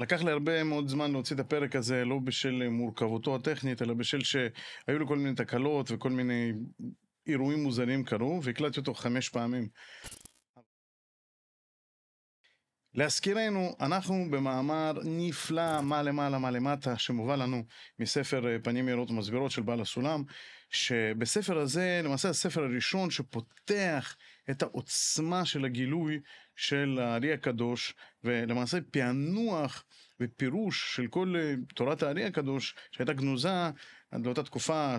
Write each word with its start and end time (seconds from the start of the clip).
לקח 0.00 0.22
לי 0.22 0.30
הרבה 0.30 0.64
מאוד 0.64 0.88
זמן 0.88 1.12
להוציא 1.12 1.36
את 1.36 1.40
הפרק 1.40 1.76
הזה, 1.76 2.04
לא 2.04 2.18
בשל 2.24 2.68
מורכבותו 2.68 3.34
הטכנית, 3.34 3.82
אלא 3.82 3.94
בשל 3.94 4.20
שהיו 4.20 4.98
לי 4.98 5.06
כל 5.08 5.18
מיני 5.18 5.34
תקלות 5.34 5.90
וכל 5.90 6.10
מיני 6.10 6.52
אירועים 7.26 7.62
מוזרים 7.62 8.04
קרו, 8.04 8.40
והקלטתי 8.42 8.80
אותו 8.80 8.94
חמש 8.94 9.28
פעמים. 9.28 9.68
להזכירנו, 12.94 13.76
אנחנו 13.80 14.26
במאמר 14.30 14.92
נפלא, 15.04 15.80
מה 15.80 16.02
למעלה, 16.02 16.38
מה 16.38 16.50
למטה, 16.50 16.98
שמובא 16.98 17.36
לנו 17.36 17.64
מספר 17.98 18.46
אה, 18.46 18.56
פנים 18.62 18.88
יראות 18.88 19.10
ומסבירות 19.10 19.50
של 19.50 19.62
בעל 19.62 19.80
הסולם, 19.80 20.24
שבספר 20.70 21.58
הזה, 21.58 22.00
למעשה 22.04 22.28
הספר 22.28 22.62
הראשון 22.62 23.10
שפותח 23.10 24.16
את 24.50 24.62
העוצמה 24.62 25.44
של 25.44 25.64
הגילוי 25.64 26.20
של 26.56 26.98
הארי 27.02 27.32
הקדוש, 27.32 27.94
ולמעשה 28.24 28.78
פענוח 28.90 29.84
ופירוש 30.20 30.96
של 30.96 31.06
כל 31.06 31.34
אה, 31.36 31.54
תורת 31.74 32.02
הארי 32.02 32.24
הקדוש, 32.24 32.74
שהייתה 32.90 33.12
גנוזה 33.12 33.70
עד 34.10 34.26
לאותה 34.26 34.42
תקופה, 34.42 34.96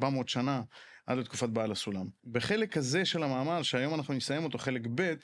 350-400 0.00 0.04
שנה, 0.26 0.62
עד 1.06 1.18
לתקופת 1.18 1.48
בעל 1.48 1.72
הסולם. 1.72 2.06
בחלק 2.24 2.76
הזה 2.76 3.04
של 3.04 3.22
המאמר, 3.22 3.62
שהיום 3.62 3.94
אנחנו 3.94 4.14
נסיים 4.14 4.44
אותו, 4.44 4.58
חלק 4.58 4.82
ב', 4.94 5.14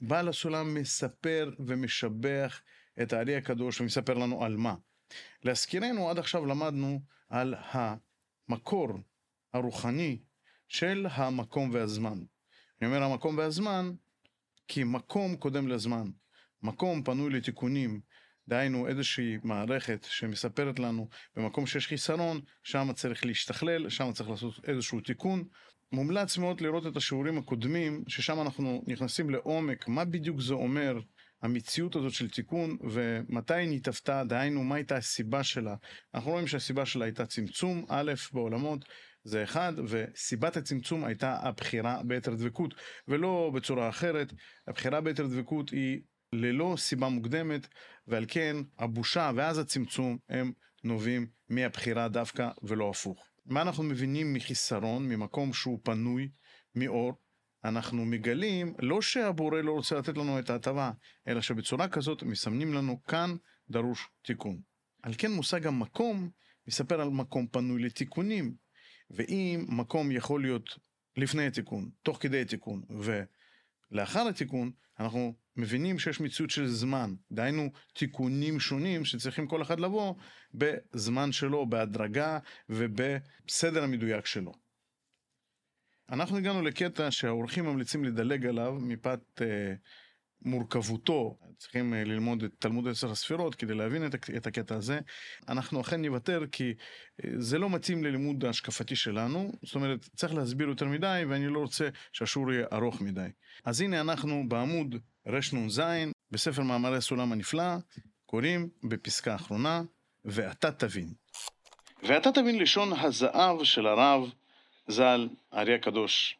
בעל 0.00 0.28
הסולם 0.28 0.74
מספר 0.74 1.50
ומשבח 1.66 2.60
את 3.02 3.12
הארי 3.12 3.36
הקדוש 3.36 3.80
ומספר 3.80 4.14
לנו 4.14 4.44
על 4.44 4.56
מה. 4.56 4.74
להזכירנו, 5.42 6.10
עד 6.10 6.18
עכשיו 6.18 6.46
למדנו 6.46 7.00
על 7.28 7.54
המקור 7.58 8.88
הרוחני 9.52 10.18
של 10.68 11.06
המקום 11.10 11.70
והזמן. 11.72 12.18
אני 12.80 12.88
אומר 12.88 13.02
המקום 13.02 13.38
והזמן, 13.38 13.92
כי 14.68 14.84
מקום 14.84 15.36
קודם 15.36 15.68
לזמן. 15.68 16.10
מקום 16.62 17.02
פנוי 17.02 17.30
לתיקונים, 17.30 18.00
דהיינו 18.48 18.88
איזושהי 18.88 19.38
מערכת 19.42 20.06
שמספרת 20.10 20.78
לנו 20.78 21.08
במקום 21.36 21.66
שיש 21.66 21.86
חיסרון, 21.86 22.40
שם 22.62 22.92
צריך 22.94 23.26
להשתכלל, 23.26 23.88
שם 23.88 24.12
צריך 24.12 24.30
לעשות 24.30 24.54
איזשהו 24.64 25.00
תיקון. 25.00 25.44
מומלץ 25.92 26.38
מאוד 26.38 26.60
לראות 26.60 26.86
את 26.86 26.96
השיעורים 26.96 27.38
הקודמים, 27.38 28.04
ששם 28.08 28.40
אנחנו 28.40 28.82
נכנסים 28.86 29.30
לעומק, 29.30 29.88
מה 29.88 30.04
בדיוק 30.04 30.40
זה 30.40 30.54
אומר 30.54 31.00
המציאות 31.42 31.96
הזאת 31.96 32.12
של 32.12 32.30
תיקון, 32.30 32.76
ומתי 32.90 33.54
היא 33.54 33.68
נתעפתה, 33.76 34.24
דהיינו, 34.24 34.64
מה 34.64 34.74
הייתה 34.74 34.96
הסיבה 34.96 35.44
שלה. 35.44 35.74
אנחנו 36.14 36.30
רואים 36.30 36.46
שהסיבה 36.46 36.86
שלה 36.86 37.04
הייתה 37.04 37.26
צמצום, 37.26 37.84
א', 37.88 38.12
בעולמות, 38.32 38.84
זה 39.24 39.44
אחד, 39.44 39.72
וסיבת 39.88 40.56
הצמצום 40.56 41.04
הייתה 41.04 41.36
הבחירה 41.42 42.02
ביתר 42.02 42.34
דבקות, 42.34 42.74
ולא 43.08 43.50
בצורה 43.54 43.88
אחרת. 43.88 44.32
הבחירה 44.68 45.00
ביתר 45.00 45.26
דבקות 45.26 45.70
היא 45.70 46.00
ללא 46.32 46.74
סיבה 46.78 47.08
מוקדמת, 47.08 47.68
ועל 48.06 48.24
כן 48.28 48.56
הבושה 48.78 49.30
ואז 49.36 49.58
הצמצום 49.58 50.18
הם 50.28 50.52
נובעים 50.84 51.26
מהבחירה 51.48 52.08
דווקא 52.08 52.50
ולא 52.62 52.90
הפוך. 52.90 53.28
מה 53.46 53.62
אנחנו 53.62 53.82
מבינים 53.82 54.34
מחיסרון, 54.34 55.08
ממקום 55.08 55.52
שהוא 55.52 55.80
פנוי, 55.82 56.28
מאור? 56.74 57.12
אנחנו 57.64 58.04
מגלים 58.04 58.74
לא 58.78 59.02
שהבורא 59.02 59.60
לא 59.60 59.72
רוצה 59.72 59.98
לתת 59.98 60.16
לנו 60.16 60.38
את 60.38 60.50
ההטבה, 60.50 60.90
אלא 61.28 61.40
שבצורה 61.40 61.88
כזאת 61.88 62.22
מסמנים 62.22 62.74
לנו 62.74 63.02
כאן 63.02 63.36
דרוש 63.70 64.08
תיקון. 64.22 64.60
על 65.02 65.12
כן 65.18 65.32
מושג 65.32 65.66
המקום 65.66 66.30
מספר 66.68 67.00
על 67.00 67.08
מקום 67.08 67.46
פנוי 67.46 67.82
לתיקונים, 67.82 68.54
ואם 69.10 69.64
מקום 69.68 70.12
יכול 70.12 70.42
להיות 70.42 70.78
לפני 71.16 71.46
התיקון, 71.46 71.90
תוך 72.02 72.18
כדי 72.20 72.40
התיקון 72.40 72.82
ולאחר 73.90 74.28
התיקון, 74.28 74.70
אנחנו 75.00 75.34
מבינים 75.56 75.98
שיש 75.98 76.20
מציאות 76.20 76.50
של 76.50 76.66
זמן, 76.66 77.14
דהיינו 77.32 77.70
תיקונים 77.92 78.60
שונים 78.60 79.04
שצריכים 79.04 79.46
כל 79.46 79.62
אחד 79.62 79.80
לבוא 79.80 80.14
בזמן 80.54 81.32
שלו, 81.32 81.66
בהדרגה 81.66 82.38
ובסדר 82.68 83.82
המדויק 83.84 84.26
שלו. 84.26 84.52
אנחנו 86.10 86.36
הגענו 86.36 86.62
לקטע 86.62 87.10
שהאורחים 87.10 87.64
ממליצים 87.64 88.04
לדלג 88.04 88.46
עליו 88.46 88.72
מפאת 88.80 89.42
אה, 89.42 89.74
מורכבותו, 90.42 91.38
צריכים 91.58 91.94
אה, 91.94 92.04
ללמוד 92.04 92.42
את 92.42 92.50
תלמוד 92.58 92.88
עשר 92.88 93.10
הספירות 93.10 93.54
כדי 93.54 93.74
להבין 93.74 94.06
את, 94.36 94.46
הקטע 94.46 94.74
הזה. 94.74 95.00
אנחנו 95.48 95.80
אכן 95.80 96.04
נוותר 96.04 96.42
כי 96.52 96.74
אה, 97.24 97.30
זה 97.38 97.58
לא 97.58 97.70
מתאים 97.70 98.04
ללימוד 98.04 98.44
ההשקפתי 98.44 98.96
שלנו, 98.96 99.52
זאת 99.62 99.74
אומרת 99.74 100.08
צריך 100.16 100.34
להסביר 100.34 100.68
יותר 100.68 100.86
מדי 100.86 101.22
ואני 101.28 101.48
לא 101.48 101.58
רוצה 101.58 101.88
שהשיעור 102.12 102.52
יהיה 102.52 102.66
ארוך 102.72 103.00
מדי. 103.00 103.28
אז 103.64 103.80
הנה 103.80 104.00
אנחנו 104.00 104.48
בעמוד 104.48 104.94
רנ"ז 105.26 105.82
בספר 106.30 106.62
מאמרי 106.62 106.96
הסולם 106.96 107.32
הנפלא, 107.32 107.76
קוראים 108.26 108.68
בפסקה 108.84 109.32
האחרונה, 109.32 109.82
ואתה 110.24 110.72
תבין. 110.72 111.12
ואתה 112.02 112.32
תבין 112.32 112.58
לשון 112.58 112.92
הזהב 112.92 113.64
של 113.64 113.86
הרב 113.86 114.30
ז"ל, 114.88 115.28
הארי 115.52 115.74
הקדוש, 115.74 116.36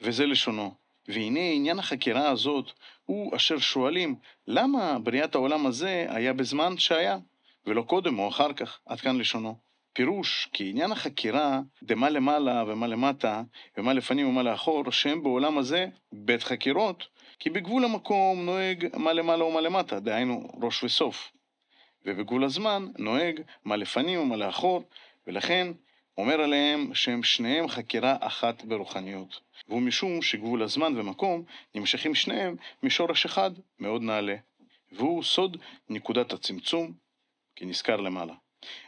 וזה 0.00 0.26
לשונו. 0.26 0.79
והנה 1.12 1.40
עניין 1.40 1.78
החקירה 1.78 2.30
הזאת 2.30 2.70
הוא 3.04 3.36
אשר 3.36 3.58
שואלים 3.58 4.14
למה 4.46 4.98
בריאת 4.98 5.34
העולם 5.34 5.66
הזה 5.66 6.06
היה 6.08 6.32
בזמן 6.32 6.78
שהיה, 6.78 7.18
ולא 7.66 7.82
קודם 7.82 8.18
או 8.18 8.28
אחר 8.28 8.52
כך, 8.52 8.78
עד 8.86 9.00
כאן 9.00 9.18
לשונו. 9.18 9.70
פירוש 9.92 10.48
כי 10.52 10.70
עניין 10.70 10.92
החקירה 10.92 11.60
דמה 11.82 12.10
למעלה 12.10 12.64
ומה 12.66 12.86
למטה 12.86 13.42
ומה 13.76 13.92
לפנים 13.92 14.28
ומה 14.28 14.42
לאחור 14.42 14.90
שהם 14.92 15.22
בעולם 15.22 15.58
הזה 15.58 15.86
בית 16.12 16.42
חקירות 16.42 17.06
כי 17.38 17.50
בגבול 17.50 17.84
המקום 17.84 18.46
נוהג 18.46 18.86
מה 18.96 19.12
למעלה 19.12 19.44
ומה 19.44 19.60
למטה, 19.60 20.00
דהיינו 20.00 20.48
ראש 20.62 20.84
וסוף. 20.84 21.32
ובגבול 22.06 22.44
הזמן 22.44 22.86
נוהג 22.98 23.40
מה 23.64 23.76
לפנים 23.76 24.20
ומה 24.20 24.36
לאחור, 24.36 24.82
ולכן 25.26 25.66
אומר 26.20 26.40
עליהם 26.40 26.94
שהם 26.94 27.22
שניהם 27.22 27.68
חקירה 27.68 28.16
אחת 28.20 28.64
ברוחניות. 28.64 29.40
והוא 29.68 29.82
משום 29.82 30.22
שגבול 30.22 30.62
הזמן 30.62 30.98
ומקום 30.98 31.42
נמשכים 31.74 32.14
שניהם 32.14 32.56
משורש 32.82 33.24
אחד 33.24 33.50
מאוד 33.78 34.02
נעלה. 34.02 34.36
והוא 34.92 35.22
סוד 35.22 35.56
נקודת 35.88 36.32
הצמצום, 36.32 36.92
כי 37.56 37.64
נזכר 37.64 37.96
למעלה. 37.96 38.34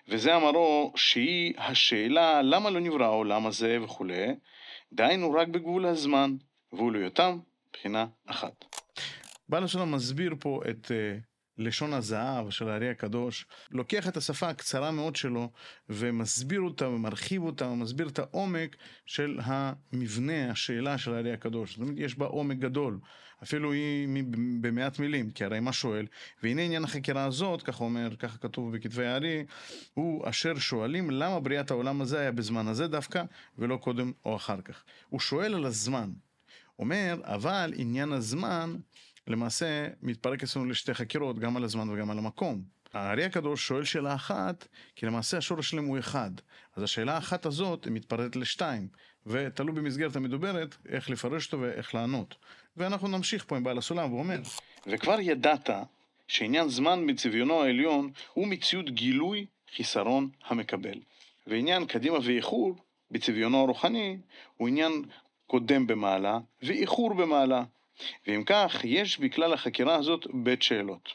וזה 0.09 0.37
אמרו 0.37 0.93
שהיא 0.97 1.55
השאלה 1.59 2.43
למה 2.43 2.71
לא 2.71 2.81
נברא 2.81 3.05
העולם 3.05 3.47
הזה 3.47 3.79
וכולי, 3.85 4.27
דהיינו 4.93 5.33
רק 5.33 5.49
בגבול 5.49 5.87
הזמן, 5.87 6.37
והוא 6.73 6.93
להיותם 6.93 7.39
בחינה 7.73 8.07
אחת. 8.27 8.65
בעל 9.49 9.65
השלום 9.65 9.95
מסביר 9.95 10.35
פה 10.41 10.61
את 10.71 10.87
uh, 10.87 11.32
לשון 11.59 11.93
הזהב 11.93 12.51
של 12.51 12.69
הארי 12.69 12.91
הקדוש, 12.91 13.47
לוקח 13.71 14.09
את 14.09 14.17
השפה 14.17 14.49
הקצרה 14.49 14.91
מאוד 14.91 15.17
שלו 15.17 15.51
ומסביר 15.89 16.61
אותה 16.61 16.89
ומרחיב 16.89 17.43
אותה 17.43 17.67
ומסביר 17.67 18.09
את 18.09 18.19
העומק 18.19 18.77
של 19.07 19.39
המבנה, 19.45 20.51
השאלה 20.51 20.99
של 20.99 21.15
הארי 21.15 21.33
הקדוש. 21.33 21.71
זאת 21.71 21.81
אומרת, 21.81 21.95
יש 21.99 22.19
בה 22.19 22.27
עומק 22.27 22.59
גדול, 22.59 22.99
אפילו 23.43 23.73
היא 23.73 24.09
במעט 24.61 24.99
מילים, 24.99 25.31
כי 25.31 25.45
הרי 25.45 25.61
מה 25.61 25.73
שואל? 25.73 26.07
והנה 26.43 26.63
עניין 26.63 26.85
החקירה 26.85 27.25
הזאת, 27.25 27.63
כך 27.63 27.81
אומר, 27.81 28.17
ככה 28.17 28.39
כתוב 28.39 28.77
בכתבי 28.77 29.07
הארי, 29.07 29.45
הוא 29.95 30.29
אשר 30.29 30.59
שואלים 30.59 31.11
למה 31.11 31.41
בריאת 31.41 31.71
העולם 31.71 32.01
הזה 32.01 32.21
היה 32.21 32.33
בזמן 32.33 32.69
הזה 32.69 32.87
דווקא, 32.87 33.23
ולא 33.59 33.77
קודם 33.77 34.13
או 34.25 34.37
אחר 34.37 34.61
כך. 34.61 34.85
הוא 35.09 35.21
שואל 35.21 35.55
על 35.55 35.65
הזמן. 35.65 36.11
אומר, 36.79 37.21
אבל 37.25 37.73
עניין 37.77 38.13
הזמן 38.13 38.77
למעשה 39.27 39.89
מתפרק 40.03 40.43
אצלנו 40.43 40.65
לשתי 40.65 40.95
חקירות, 40.95 41.39
גם 41.39 41.57
על 41.57 41.65
הזמן 41.65 41.91
וגם 41.91 42.11
על 42.11 42.19
המקום. 42.19 42.63
הארי 42.93 43.25
הקדוש 43.25 43.67
שואל 43.67 43.85
שאלה 43.85 44.15
אחת, 44.15 44.69
כי 44.97 45.07
למעשה 45.07 45.37
השורש 45.39 45.71
שלהם 45.71 45.85
הוא 45.85 45.99
אחד. 45.99 46.31
אז 46.77 46.83
השאלה 46.83 47.15
האחת 47.15 47.47
הזאת 47.47 47.85
היא 47.85 47.93
מתפרטת 47.93 48.37
לשתיים, 48.37 48.89
ותלוי 49.27 49.75
במסגרת 49.75 50.17
המדוברת 50.17 50.77
איך 50.89 51.11
לפרש 51.11 51.47
אותו 51.47 51.61
ואיך 51.61 51.95
לענות. 51.95 52.35
ואנחנו 52.77 53.09
נמשיך 53.09 53.45
פה 53.45 53.57
עם 53.57 53.65
בעל 53.65 53.79
הסולם, 53.79 54.09
והוא 54.09 54.19
אומר, 54.19 54.41
וכבר 54.87 55.21
ידעת 55.21 55.71
שעניין 56.29 56.69
זמן 56.69 57.07
בצביונו 57.07 57.63
העליון 57.63 58.11
הוא 58.33 58.47
מציאות 58.47 58.91
גילוי 58.91 59.47
חיסרון 59.77 60.29
המקבל. 60.47 60.99
ועניין 61.47 61.87
קדימה 61.87 62.19
ואיחור 62.23 62.75
בצביונו 63.11 63.59
הרוחני 63.59 64.19
הוא 64.57 64.69
עניין 64.69 64.93
קודם 65.47 65.87
במעלה 65.87 66.39
ואיחור 66.63 67.15
במעלה. 67.15 67.65
ואם 68.27 68.43
כך, 68.47 68.81
יש 68.85 69.19
בכלל 69.19 69.53
החקירה 69.53 69.95
הזאת 69.95 70.27
בית 70.33 70.63
שאלות. 70.63 71.09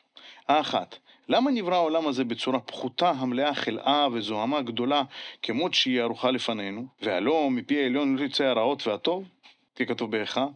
האחת, 0.47 0.95
למה 1.29 1.51
נברא 1.51 1.75
העולם 1.75 2.07
הזה 2.07 2.23
בצורה 2.23 2.59
פחותה, 2.59 3.09
המלאה 3.09 3.55
חלאה 3.55 4.07
וזוהמה 4.13 4.61
גדולה, 4.61 5.03
כמות 5.41 5.73
שהיא 5.73 6.01
ערוכה 6.01 6.31
לפנינו, 6.31 6.85
והלא 7.01 7.49
מפי 7.51 7.83
העליון 7.83 8.19
יצא 8.19 8.43
הרעות 8.43 8.87
והטוב? 8.87 9.27
ככתוב 9.75 10.11
באיכה. 10.11 10.47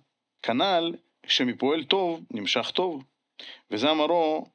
כנ"ל, 0.42 0.96
שמפועל 1.28 1.84
טוב 1.84 2.22
נמשך 2.32 2.72
טוב. 2.72 3.04
וזה 3.72 3.92
אמרו, 3.92 4.46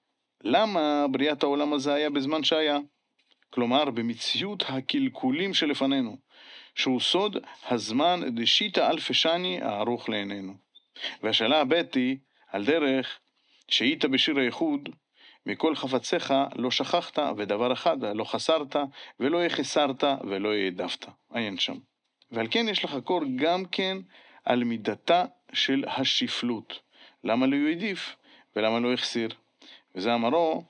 למה 0.44 1.06
בריאת 1.10 1.42
העולם 1.42 1.72
הזה 1.72 1.94
היה 1.94 2.10
בזמן 2.10 2.44
שהיה? 2.44 2.78
כלומר, 3.50 3.84
במציאות 3.84 4.64
הקלקולים 4.68 5.54
שלפנינו, 5.54 6.16
שהוא 6.74 7.00
סוד 7.00 7.36
הזמן 7.68 8.20
דשיתא 8.34 8.90
אלפי 8.90 9.14
שני 9.14 9.62
הערוך 9.62 10.08
לעינינו. 10.08 10.65
והשאלה 11.22 11.60
הבית 11.60 11.94
היא, 11.94 12.16
על 12.48 12.64
דרך 12.64 13.18
שהיית 13.68 14.04
בשיר 14.04 14.38
הייחוד, 14.38 14.88
מכל 15.46 15.76
חפציך 15.76 16.34
לא 16.56 16.70
שכחת, 16.70 17.18
ודבר 17.36 17.72
אחד 17.72 18.04
לא 18.04 18.24
חסרת, 18.24 18.76
ולא 19.20 19.44
יחסרת, 19.44 20.04
ולא 20.04 20.52
העדפת. 20.52 21.06
עיין 21.32 21.58
שם. 21.58 21.76
ועל 22.30 22.46
כן 22.50 22.68
יש 22.68 22.84
לך 22.84 22.96
קור 23.04 23.20
גם 23.36 23.64
כן 23.64 23.98
על 24.44 24.64
מידתה 24.64 25.24
של 25.52 25.84
השפלות. 25.86 26.80
למה 27.24 27.46
לא 27.46 27.56
העדיף, 27.68 28.16
ולמה 28.56 28.80
לא 28.80 28.92
החסיר? 28.92 29.28
וזה 29.94 30.14
אמרו, 30.14 30.64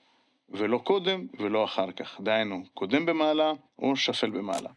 ולא 0.48 0.78
קודם 0.78 1.26
ולא 1.38 1.64
אחר 1.64 1.92
כך. 1.92 2.20
דהיינו, 2.20 2.64
קודם 2.74 3.06
במעלה 3.06 3.52
או 3.78 3.96
שפל 3.96 4.30
במעלה. 4.30 4.70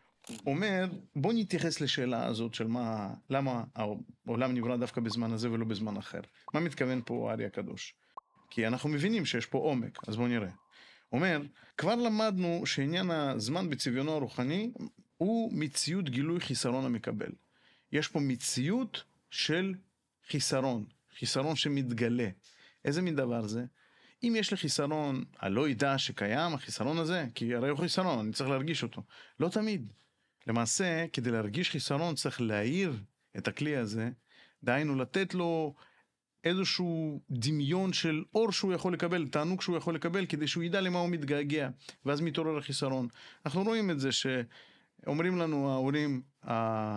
אומר, 0.45 0.85
בוא 1.15 1.33
נתייחס 1.33 1.81
לשאלה 1.81 2.25
הזאת 2.25 2.53
של 2.53 2.67
מה, 2.67 3.13
למה 3.29 3.63
העולם 3.75 4.53
נברא 4.53 4.77
דווקא 4.77 5.01
בזמן 5.01 5.31
הזה 5.31 5.51
ולא 5.51 5.65
בזמן 5.65 5.97
אחר. 5.97 6.21
מה 6.53 6.59
מתכוון 6.59 7.01
פה 7.05 7.31
הארי 7.31 7.45
הקדוש? 7.45 7.93
כי 8.49 8.67
אנחנו 8.67 8.89
מבינים 8.89 9.25
שיש 9.25 9.45
פה 9.45 9.57
עומק, 9.57 9.99
אז 10.07 10.15
בואו 10.15 10.27
נראה. 10.27 10.49
אומר, 11.11 11.41
כבר 11.77 11.95
למדנו 11.95 12.65
שעניין 12.65 13.11
הזמן 13.11 13.69
בצביונו 13.69 14.11
הרוחני 14.11 14.71
הוא 15.17 15.53
מציאות 15.53 16.09
גילוי 16.09 16.39
חיסרון 16.39 16.85
המקבל. 16.85 17.31
יש 17.91 18.07
פה 18.07 18.19
מציאות 18.19 19.03
של 19.29 19.73
חיסרון, 20.29 20.85
חיסרון 21.17 21.55
שמתגלה. 21.55 22.29
איזה 22.85 23.01
מין 23.01 23.15
דבר 23.15 23.47
זה? 23.47 23.65
אם 24.23 24.33
יש 24.37 24.51
לי 24.51 24.57
חיסרון, 24.57 25.23
אני 25.43 25.55
לא 25.55 25.69
ידע 25.69 25.97
שקיים 25.97 26.53
החיסרון 26.53 26.97
הזה, 26.97 27.25
כי 27.35 27.55
הרי 27.55 27.69
הוא 27.69 27.79
חיסרון, 27.79 28.19
אני 28.19 28.33
צריך 28.33 28.49
להרגיש 28.49 28.83
אותו. 28.83 29.01
לא 29.39 29.49
תמיד. 29.49 29.89
למעשה, 30.47 31.05
כדי 31.13 31.31
להרגיש 31.31 31.69
חיסרון 31.69 32.15
צריך 32.15 32.41
להאיר 32.41 32.93
את 33.37 33.47
הכלי 33.47 33.77
הזה, 33.77 34.09
דהיינו 34.63 34.95
לתת 34.95 35.33
לו 35.33 35.75
איזשהו 36.43 37.21
דמיון 37.29 37.93
של 37.93 38.23
אור 38.35 38.51
שהוא 38.51 38.73
יכול 38.73 38.93
לקבל, 38.93 39.27
תענוג 39.27 39.61
שהוא 39.61 39.77
יכול 39.77 39.95
לקבל, 39.95 40.25
כדי 40.25 40.47
שהוא 40.47 40.63
ידע 40.63 40.81
למה 40.81 40.99
הוא 40.99 41.09
מתגעגע, 41.09 41.69
ואז 42.05 42.21
מתעורר 42.21 42.57
החיסרון. 42.57 43.07
אנחנו 43.45 43.63
רואים 43.63 43.91
את 43.91 43.99
זה 43.99 44.11
שאומרים 45.05 45.37
לנו 45.37 45.71
ההורים, 45.71 46.21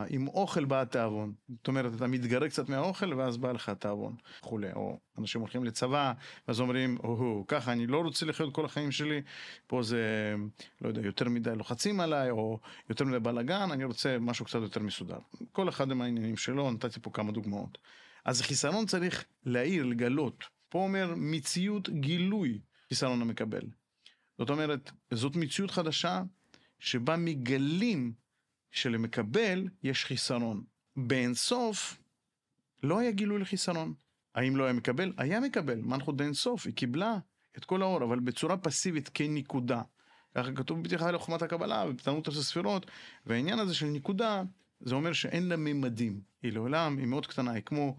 עם 0.08 0.28
אוכל 0.28 0.64
בא 0.64 0.82
התיאבון. 0.82 1.32
זאת 1.56 1.68
אומרת, 1.68 1.94
אתה 1.94 2.06
מתגרה 2.06 2.48
קצת 2.48 2.68
מהאוכל, 2.68 3.14
ואז 3.14 3.36
בא 3.36 3.52
לך 3.52 3.68
התיאבון, 3.68 4.16
וכולי. 4.38 4.72
או 4.72 4.98
אנשים 5.18 5.40
הולכים 5.40 5.64
לצבא, 5.64 6.12
ואז 6.48 6.60
אומרים, 6.60 6.96
או 7.04 7.44
ככה, 7.48 7.72
אני 7.72 7.86
לא 7.86 8.00
רוצה 8.00 8.26
לחיות 8.26 8.54
כל 8.54 8.64
החיים 8.64 8.92
שלי, 8.92 9.22
פה 9.66 9.82
זה, 9.82 10.34
לא 10.80 10.88
יודע, 10.88 11.00
יותר 11.00 11.28
מדי 11.28 11.56
לוחצים 11.56 12.00
עליי, 12.00 12.30
או 12.30 12.58
יותר 12.90 13.04
מדי 13.04 13.18
בלאגן, 13.18 13.70
אני 13.70 13.84
רוצה 13.84 14.18
משהו 14.20 14.44
קצת 14.44 14.60
יותר 14.62 14.80
מסודר. 14.80 15.18
כל 15.52 15.68
אחד 15.68 15.90
עם 15.90 16.02
העניינים 16.02 16.36
שלו, 16.36 16.70
נתתי 16.70 17.00
פה 17.00 17.10
כמה 17.10 17.32
דוגמאות. 17.32 17.78
אז 18.24 18.42
חיסרון 18.42 18.86
צריך 18.86 19.24
להעיר, 19.44 19.84
לגלות. 19.84 20.44
פה 20.68 20.78
אומר 20.78 21.14
מציאות 21.16 21.88
גילוי 21.88 22.60
חיסרון 22.88 23.22
המקבל. 23.22 23.62
זאת 24.38 24.50
אומרת, 24.50 24.90
זאת 25.10 25.36
מציאות 25.36 25.70
חדשה 25.70 26.22
שבה 26.82 27.16
מגלים 27.16 28.12
שלמקבל 28.70 29.68
יש 29.82 30.04
חיסרון. 30.04 30.64
באין 30.96 31.34
סוף 31.34 31.98
לא 32.82 32.98
היה 32.98 33.10
גילוי 33.10 33.38
לחיסרון. 33.40 33.94
האם 34.34 34.56
לא 34.56 34.64
היה 34.64 34.72
מקבל? 34.72 35.12
היה 35.16 35.40
מקבל. 35.40 35.80
מנחו 35.80 36.12
דאין 36.12 36.34
סוף, 36.34 36.66
היא 36.66 36.74
קיבלה 36.74 37.18
את 37.56 37.64
כל 37.64 37.82
האור, 37.82 38.04
אבל 38.04 38.20
בצורה 38.20 38.56
פסיבית 38.56 39.10
כנקודה. 39.14 39.82
ככה 40.34 40.52
כתוב 40.52 40.82
בפתיחה 40.82 41.10
לחוכמת 41.10 41.42
הקבלה, 41.42 41.86
בפתנות 41.86 42.28
הספירות, 42.28 42.86
והעניין 43.26 43.58
הזה 43.58 43.74
של 43.74 43.86
נקודה, 43.86 44.42
זה 44.80 44.94
אומר 44.94 45.12
שאין 45.12 45.48
לה 45.48 45.56
ממדים. 45.56 46.20
היא 46.42 46.52
לעולם, 46.52 46.98
היא 46.98 47.06
מאוד 47.06 47.26
קטנה, 47.26 47.52
היא 47.52 47.62
כמו 47.62 47.96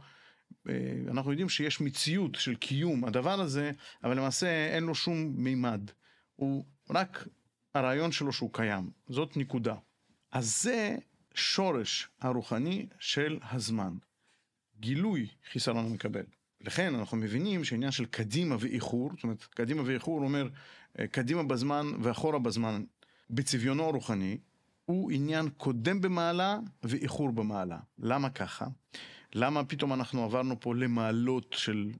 אה, 0.70 0.74
אנחנו 1.08 1.32
יודעים 1.32 1.50
שיש 1.50 1.82
מציאות 1.82 2.36
של 2.36 2.56
קיום 2.56 3.06
הדבר 3.06 3.42
הזה, 3.42 3.72
אבל 4.04 4.18
למעשה 4.18 4.76
אין 4.76 4.84
לו 4.84 4.96
שום 4.96 5.34
מימד. 5.36 5.82
הוא 6.36 6.66
רק 6.90 7.28
הרעיון 7.74 8.12
שלו 8.12 8.34
שהוא 8.34 8.50
קיים. 8.54 8.90
זאת 9.10 9.38
נקודה. 9.38 9.76
אז 10.32 10.62
זה 10.64 10.98
שורש 11.34 12.10
הרוחני 12.22 12.88
של 13.00 13.40
הזמן. 13.52 13.94
גילוי 14.80 15.28
חיסרון 15.52 15.86
המקבל. 15.86 16.24
לכן 16.62 16.96
אנחנו 16.96 17.18
מבינים 17.18 17.64
שעניין 17.64 17.92
של 17.92 18.06
קדימה 18.06 18.56
ואיחור, 18.60 19.10
זאת 19.14 19.24
אומרת, 19.24 19.44
קדימה 19.44 19.84
ואיחור 19.86 20.22
אומר 20.22 20.50
אה, 21.00 21.08
קדימה 21.08 21.44
בזמן 21.44 21.86
ואחורה 22.02 22.40
בזמן, 22.40 22.84
בצביונו 23.30 23.84
הרוחני, 23.84 24.38
הוא 24.86 25.12
עניין 25.12 25.50
קודם 25.50 26.02
במעלה 26.02 26.60
ואיחור 26.84 27.32
במעלה. 27.32 27.80
למה 28.00 28.30
ככה? 28.30 28.66
למה 29.36 29.64
פתאום 29.64 29.94
אנחנו 29.94 30.24
עברנו 30.24 30.60
פה 30.60 30.76
למעלות 30.76 31.56
של 31.58 31.92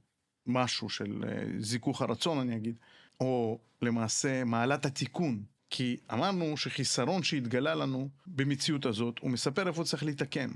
משהו, 0.46 0.88
של 0.88 1.24
אה, 1.28 1.44
זיכוך 1.58 2.02
הרצון 2.02 2.38
אני 2.38 2.56
אגיד, 2.56 2.78
או 3.20 3.58
למעשה 3.82 4.44
מעלת 4.44 4.86
התיקון. 4.86 5.42
כי 5.76 5.96
אמרנו 6.12 6.56
שחיסרון 6.56 7.22
שהתגלה 7.22 7.74
לנו 7.74 8.08
במציאות 8.26 8.86
הזאת, 8.86 9.18
הוא 9.18 9.30
מספר 9.30 9.68
איפה 9.68 9.84
צריך 9.84 10.02
לתקן. 10.02 10.50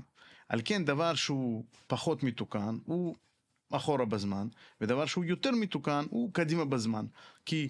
על 0.49 0.61
כן 0.65 0.85
דבר 0.85 1.15
שהוא 1.15 1.65
פחות 1.87 2.23
מתוקן, 2.23 2.77
הוא 2.85 3.15
אחורה 3.71 4.05
בזמן, 4.05 4.47
ודבר 4.81 5.05
שהוא 5.05 5.25
יותר 5.25 5.51
מתוקן, 5.51 6.05
הוא 6.09 6.33
קדימה 6.33 6.65
בזמן. 6.65 7.05
כי 7.45 7.69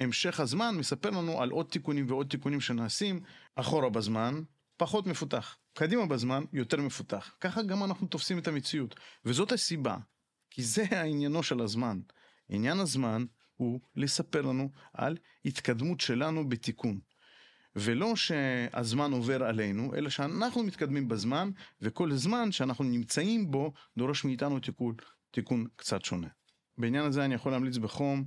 המשך 0.00 0.40
הזמן 0.40 0.74
מספר 0.78 1.10
לנו 1.10 1.42
על 1.42 1.50
עוד 1.50 1.66
תיקונים 1.66 2.06
ועוד 2.08 2.26
תיקונים 2.26 2.60
שנעשים 2.60 3.20
אחורה 3.54 3.90
בזמן, 3.90 4.42
פחות 4.76 5.06
מפותח. 5.06 5.56
קדימה 5.74 6.06
בזמן, 6.06 6.44
יותר 6.52 6.80
מפותח. 6.80 7.34
ככה 7.40 7.62
גם 7.62 7.84
אנחנו 7.84 8.06
תופסים 8.06 8.38
את 8.38 8.48
המציאות. 8.48 8.94
וזאת 9.24 9.52
הסיבה, 9.52 9.96
כי 10.50 10.62
זה 10.62 10.84
העניינו 10.90 11.42
של 11.42 11.60
הזמן. 11.60 12.00
עניין 12.48 12.80
הזמן 12.80 13.24
הוא 13.56 13.80
לספר 13.96 14.42
לנו 14.42 14.70
על 14.94 15.16
התקדמות 15.44 16.00
שלנו 16.00 16.48
בתיקון. 16.48 16.98
ולא 17.76 18.16
שהזמן 18.16 19.12
עובר 19.12 19.42
עלינו, 19.44 19.94
אלא 19.94 20.10
שאנחנו 20.10 20.62
מתקדמים 20.62 21.08
בזמן, 21.08 21.50
וכל 21.82 22.12
זמן 22.12 22.52
שאנחנו 22.52 22.84
נמצאים 22.84 23.50
בו 23.50 23.72
דורש 23.96 24.24
מאיתנו 24.24 24.60
תיקון, 24.60 24.94
תיקון 25.30 25.66
קצת 25.76 26.04
שונה. 26.04 26.28
בעניין 26.78 27.04
הזה 27.04 27.24
אני 27.24 27.34
יכול 27.34 27.52
להמליץ 27.52 27.76
בחום 27.76 28.24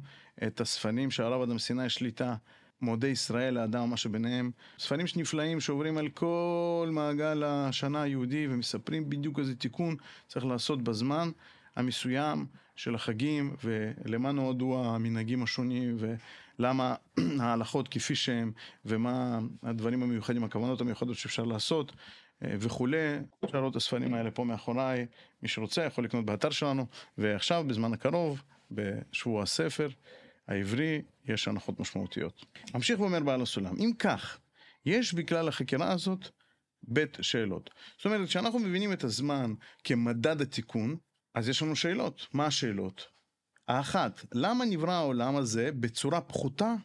את 0.48 0.62
הספרים 0.62 1.12
שהרב 1.12 1.42
אדם 1.42 1.60
סיני 1.60 1.90
שליטה 1.90 2.36
מועדי 2.82 3.08
ישראל 3.08 3.54
לאדם, 3.54 3.90
מה 3.90 3.98
שביניהם. 3.98 4.52
ספרים 4.80 5.06
נפלאים 5.16 5.60
שעוברים 5.60 5.98
על 5.98 6.10
כל 6.10 6.90
מעגל 6.92 7.44
השנה 7.44 8.02
היהודי 8.02 8.48
ומספרים 8.50 9.10
בדיוק 9.10 9.40
איזה 9.40 9.56
תיקון 9.56 9.96
צריך 10.28 10.46
לעשות 10.46 10.84
בזמן 10.84 11.30
המסוים 11.80 12.46
של 12.76 12.96
החגים 12.96 13.56
ולמה 13.64 14.32
נועדו 14.32 14.86
המנהגים 14.86 15.44
השונים 15.44 15.98
ולמה 16.00 16.96
ההלכות 17.42 17.88
כפי 17.88 18.16
שהם 18.16 18.52
ומה 18.86 19.40
הדברים 19.64 20.04
המיוחדים, 20.04 20.44
הכוונות 20.44 20.82
המיוחדות 20.82 21.16
שאפשר 21.16 21.44
לעשות 21.44 21.92
אה, 22.44 22.56
וכולי. 22.60 23.20
אפשר 23.46 23.58
לראות 23.58 23.72
את 23.72 23.76
הספרים 23.76 24.14
האלה 24.14 24.32
פה 24.32 24.44
מאחוריי, 24.44 25.06
מי 25.44 25.50
שרוצה 25.50 25.84
יכול 25.84 26.04
לקנות 26.04 26.26
באתר 26.26 26.50
שלנו 26.50 26.86
ועכשיו 27.18 27.66
בזמן 27.68 27.94
הקרוב 27.94 28.42
בשבוע 28.72 29.44
הספר 29.44 29.90
העברי 30.48 31.02
יש 31.26 31.48
הנחות 31.48 31.80
משמעותיות. 31.80 32.46
ממשיך 32.74 33.00
ואומר 33.00 33.20
בעל 33.20 33.42
הסולם, 33.42 33.76
אם 33.80 33.92
כך, 34.00 34.40
יש 34.86 35.14
בכלל 35.14 35.48
החקירה 35.48 35.92
הזאת 35.92 36.30
בית 36.84 37.18
שאלות. 37.22 37.70
זאת 37.98 38.06
אומרת, 38.06 38.28
כשאנחנו 38.28 38.60
מבינים 38.60 38.94
את 38.94 39.04
הזמן 39.04 39.54
כמדד 39.84 40.42
התיקון, 40.42 40.98
אז 41.34 41.50
יש 41.50 41.62
לנו 41.62 41.76
שאלות. 41.76 42.28
מה 42.34 42.46
השאלות? 42.46 43.08
האחת, 43.68 44.26
למה 44.34 44.66
נברא 44.66 44.92
העולם 44.92 45.36
הזה 45.36 45.70
בצורה 45.72 46.22
פחותה, 46.22 46.76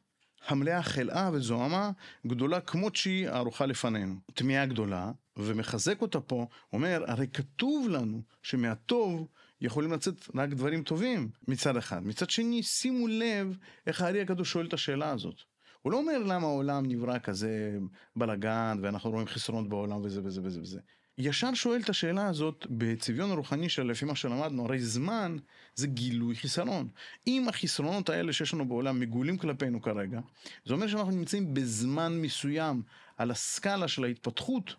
המלאה 0.46 0.82
חלאה 0.82 1.30
וזוהמה, 1.32 1.90
גדולה 2.26 2.60
כמות 2.60 2.96
שהיא 2.96 3.28
ערוכה 3.28 3.66
לפנינו? 3.66 4.14
תמיהה 4.34 4.66
גדולה, 4.66 5.12
ומחזק 5.36 6.02
אותה 6.02 6.20
פה, 6.20 6.46
אומר, 6.72 7.04
הרי 7.06 7.26
כתוב 7.28 7.88
לנו 7.88 8.22
שמהטוב 8.42 9.28
יכולים 9.60 9.92
לצאת 9.92 10.28
רק 10.34 10.50
דברים 10.50 10.82
טובים 10.82 11.30
מצד 11.48 11.76
אחד. 11.76 12.06
מצד 12.06 12.30
שני, 12.30 12.62
שימו 12.62 13.08
לב 13.08 13.56
איך 13.86 14.02
הארי 14.02 14.20
הקדוש 14.20 14.52
שואל 14.52 14.66
את 14.66 14.72
השאלה 14.72 15.10
הזאת. 15.10 15.36
הוא 15.82 15.92
לא 15.92 15.96
אומר 15.96 16.18
למה 16.18 16.46
העולם 16.46 16.86
נברא 16.86 17.18
כזה 17.18 17.78
בלאגן 18.16 18.78
ואנחנו 18.82 19.10
רואים 19.10 19.26
חסרונות 19.26 19.68
בעולם 19.68 20.00
וזה 20.04 20.20
וזה 20.24 20.40
וזה 20.44 20.60
וזה. 20.60 20.80
ישר 21.18 21.54
שואל 21.54 21.80
את 21.80 21.88
השאלה 21.88 22.26
הזאת 22.26 22.66
בצביון 22.70 23.30
הרוחני 23.30 23.68
של 23.68 23.82
לפי 23.82 24.04
מה 24.04 24.14
שלמדנו, 24.14 24.64
הרי 24.64 24.80
זמן 24.80 25.36
זה 25.74 25.86
גילוי 25.86 26.36
חיסרון. 26.36 26.88
אם 27.26 27.48
החסרונות 27.48 28.08
האלה 28.08 28.32
שיש 28.32 28.54
לנו 28.54 28.68
בעולם 28.68 29.00
מגולים 29.00 29.38
כלפינו 29.38 29.82
כרגע, 29.82 30.20
זה 30.64 30.74
אומר 30.74 30.86
שאנחנו 30.86 31.12
נמצאים 31.12 31.54
בזמן 31.54 32.20
מסוים 32.20 32.82
על 33.16 33.30
הסקאלה 33.30 33.88
של 33.88 34.04
ההתפתחות 34.04 34.74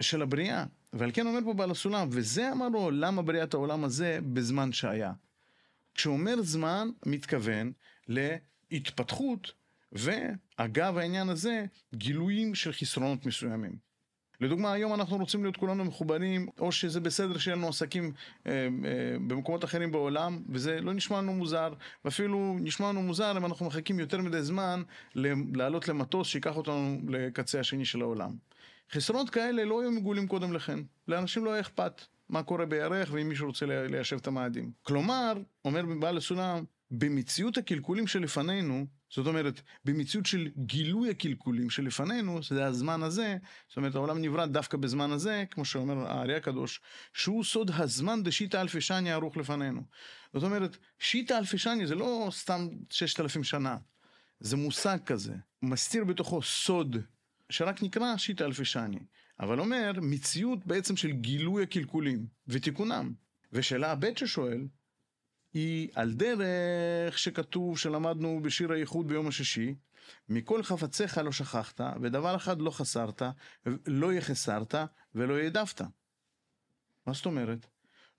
של 0.00 0.22
הבריאה. 0.22 0.64
ועל 0.92 1.10
כן 1.12 1.26
אומר 1.26 1.40
פה 1.44 1.52
בעל 1.54 1.70
הסולם, 1.70 2.08
וזה 2.10 2.52
אמרו 2.52 2.90
למה 2.90 3.22
בריאת 3.22 3.54
העולם 3.54 3.84
הזה 3.84 4.18
בזמן 4.32 4.72
שהיה. 4.72 5.12
כשאומר 5.94 6.42
זמן, 6.42 6.88
מתכוון 7.06 7.72
להתפתחות, 8.08 9.52
ואגב 9.92 10.98
העניין 10.98 11.28
הזה, 11.28 11.64
גילויים 11.94 12.54
של 12.54 12.72
חסרונות 12.72 13.26
מסוימים. 13.26 13.85
לדוגמה, 14.40 14.72
היום 14.72 14.94
אנחנו 14.94 15.16
רוצים 15.16 15.42
להיות 15.42 15.56
כולנו 15.56 15.84
מחוברים, 15.84 16.48
או 16.58 16.72
שזה 16.72 17.00
בסדר 17.00 17.38
שיהיה 17.38 17.56
לנו 17.56 17.68
עסקים 17.68 18.12
אה, 18.46 18.52
אה, 18.52 18.68
במקומות 19.26 19.64
אחרים 19.64 19.92
בעולם, 19.92 20.42
וזה 20.48 20.80
לא 20.80 20.94
נשמע 20.94 21.18
לנו 21.18 21.32
מוזר, 21.32 21.72
ואפילו 22.04 22.56
נשמע 22.60 22.88
לנו 22.88 23.02
מוזר 23.02 23.36
אם 23.36 23.46
אנחנו 23.46 23.66
מחכים 23.66 24.00
יותר 24.00 24.18
מדי 24.18 24.42
זמן 24.42 24.82
לעלות 25.54 25.88
למטוס 25.88 26.28
שיקח 26.28 26.56
אותנו 26.56 26.98
לקצה 27.08 27.60
השני 27.60 27.84
של 27.84 28.00
העולם. 28.00 28.30
חסרונות 28.92 29.30
כאלה 29.30 29.64
לא 29.64 29.80
היו 29.80 29.90
מגולים 29.90 30.28
קודם 30.28 30.52
לכן, 30.52 30.78
לאנשים 31.08 31.44
לא 31.44 31.52
היה 31.52 31.60
אכפת 31.60 32.04
מה 32.28 32.42
קורה 32.42 32.66
בירח 32.66 33.08
ואם 33.12 33.28
מישהו 33.28 33.46
רוצה 33.46 33.66
ליישב 33.66 34.16
את 34.16 34.26
המאדים. 34.26 34.70
כלומר, 34.82 35.32
אומר 35.64 35.84
בעל 36.00 36.16
הסולם, 36.16 36.64
במציאות 36.90 37.58
הקלקולים 37.58 38.06
שלפנינו, 38.06 38.86
זאת 39.10 39.26
אומרת, 39.26 39.60
במציאות 39.84 40.26
של 40.26 40.48
גילוי 40.56 41.10
הקלקולים 41.10 41.70
שלפנינו, 41.70 42.42
שזה 42.42 42.66
הזמן 42.66 43.02
הזה, 43.02 43.36
זאת 43.68 43.76
אומרת, 43.76 43.94
העולם 43.94 44.22
נברא 44.22 44.46
דווקא 44.46 44.76
בזמן 44.76 45.10
הזה, 45.10 45.44
כמו 45.50 45.64
שאומר 45.64 45.98
הארי 46.06 46.34
הקדוש, 46.34 46.80
שהוא 47.14 47.44
סוד 47.44 47.70
הזמן 47.74 48.22
דשיטא 48.22 48.60
אלפי 48.60 48.80
שני 48.80 49.12
ערוך 49.12 49.36
לפנינו. 49.36 49.82
זאת 50.34 50.42
אומרת, 50.42 50.76
שיטא 50.98 51.38
אלפי 51.38 51.58
שני 51.58 51.86
זה 51.86 51.94
לא 51.94 52.28
סתם 52.30 52.68
ששת 52.90 53.20
אלפים 53.20 53.44
שנה, 53.44 53.76
זה 54.40 54.56
מושג 54.56 54.98
כזה, 55.06 55.34
מסתיר 55.62 56.04
בתוכו 56.04 56.42
סוד, 56.42 56.96
שרק 57.50 57.82
נקרא 57.82 58.16
שיטא 58.16 58.44
אלפי 58.44 58.64
שני, 58.64 58.98
אבל 59.40 59.60
אומר, 59.60 59.92
מציאות 60.02 60.66
בעצם 60.66 60.96
של 60.96 61.10
גילוי 61.10 61.62
הקלקולים 61.62 62.26
ותיקונם. 62.48 63.12
ושאלה 63.52 63.94
ב' 63.94 64.16
ששואל, 64.16 64.66
היא 65.56 65.88
על 65.94 66.12
דרך 66.12 67.18
שכתוב, 67.18 67.78
שלמדנו 67.78 68.40
בשיר 68.42 68.72
הייחוד 68.72 69.08
ביום 69.08 69.28
השישי, 69.28 69.74
מכל 70.28 70.62
חפציך 70.62 71.18
לא 71.18 71.32
שכחת, 71.32 71.80
ודבר 72.02 72.36
אחד 72.36 72.60
לא 72.60 72.70
חסרת, 72.70 73.22
לא 73.86 74.12
יחסרת 74.12 74.74
ולא 75.14 75.38
העדפת. 75.38 75.80
מה 77.06 77.12
זאת 77.12 77.26
אומרת? 77.26 77.66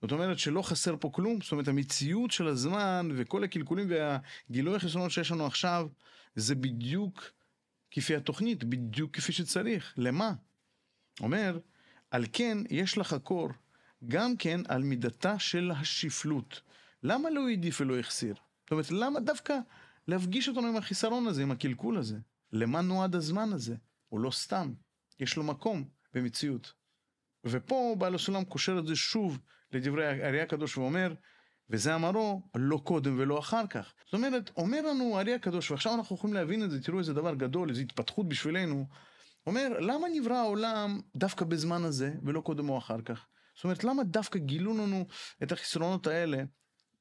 זאת 0.02 0.12
אומרת 0.12 0.38
שלא 0.38 0.62
חסר 0.62 0.96
פה 1.00 1.10
כלום, 1.12 1.40
זאת 1.42 1.52
אומרת 1.52 1.68
המציאות 1.68 2.30
של 2.30 2.46
הזמן 2.46 3.08
וכל 3.16 3.44
הקלקולים 3.44 3.90
והגילוי 3.90 4.76
החסרונות 4.76 5.10
שיש 5.10 5.30
לנו 5.30 5.46
עכשיו, 5.46 5.88
זה 6.34 6.54
בדיוק 6.54 7.30
כפי 7.90 8.16
התוכנית, 8.16 8.64
בדיוק 8.64 9.16
כפי 9.16 9.32
שצריך. 9.32 9.94
למה? 9.96 10.32
אומר, 11.20 11.58
על 12.10 12.26
כן 12.32 12.58
יש 12.70 12.98
לחקור 12.98 13.48
גם 14.08 14.36
כן 14.36 14.60
על 14.68 14.82
מידתה 14.82 15.38
של 15.38 15.70
השפלות. 15.70 16.67
למה 17.02 17.30
לא 17.30 17.48
העדיף 17.48 17.80
ולא 17.80 17.98
החסיר? 17.98 18.34
זאת 18.62 18.70
אומרת, 18.70 18.90
למה 18.90 19.20
דווקא 19.20 19.58
להפגיש 20.08 20.48
אותנו 20.48 20.66
עם 20.66 20.76
החיסרון 20.76 21.26
הזה, 21.26 21.42
עם 21.42 21.50
הקלקול 21.50 21.98
הזה? 21.98 22.16
למה 22.52 22.80
נועד 22.80 23.14
הזמן 23.14 23.52
הזה? 23.52 23.76
הוא 24.08 24.20
לא 24.20 24.30
סתם, 24.30 24.72
יש 25.20 25.36
לו 25.36 25.42
מקום 25.42 25.84
במציאות. 26.14 26.72
ופה 27.44 27.96
בעל 27.98 28.14
הסולם 28.14 28.44
קושר 28.44 28.78
את 28.78 28.86
זה 28.86 28.96
שוב 28.96 29.38
לדברי 29.72 30.06
הארי 30.06 30.40
הקדוש 30.40 30.78
ואומר, 30.78 31.14
וזה 31.70 31.94
אמרו 31.94 32.42
לא 32.54 32.80
קודם 32.84 33.18
ולא 33.18 33.38
אחר 33.38 33.66
כך. 33.66 33.94
זאת 34.04 34.14
אומרת, 34.14 34.50
אומר 34.56 34.80
לנו 34.80 35.18
הארי 35.18 35.34
הקדוש, 35.34 35.70
ועכשיו 35.70 35.94
אנחנו 35.94 36.16
יכולים 36.16 36.34
להבין 36.34 36.64
את 36.64 36.70
זה, 36.70 36.82
תראו 36.82 36.98
איזה 36.98 37.14
דבר 37.14 37.34
גדול, 37.34 37.70
איזו 37.70 37.80
התפתחות 37.80 38.28
בשבילנו. 38.28 38.86
אומר, 39.46 39.68
למה 39.80 40.06
נברא 40.14 40.36
העולם 40.36 41.00
דווקא 41.16 41.44
בזמן 41.44 41.84
הזה 41.84 42.14
ולא 42.24 42.40
קודם 42.40 42.68
או 42.68 42.78
אחר 42.78 43.00
כך? 43.02 43.26
זאת 43.54 43.64
אומרת, 43.64 43.84
למה 43.84 44.04
דווקא 44.04 44.38
גילו 44.38 44.74
לנו 44.74 45.06
את 45.42 45.52
החסרונות 45.52 46.06
האלה 46.06 46.42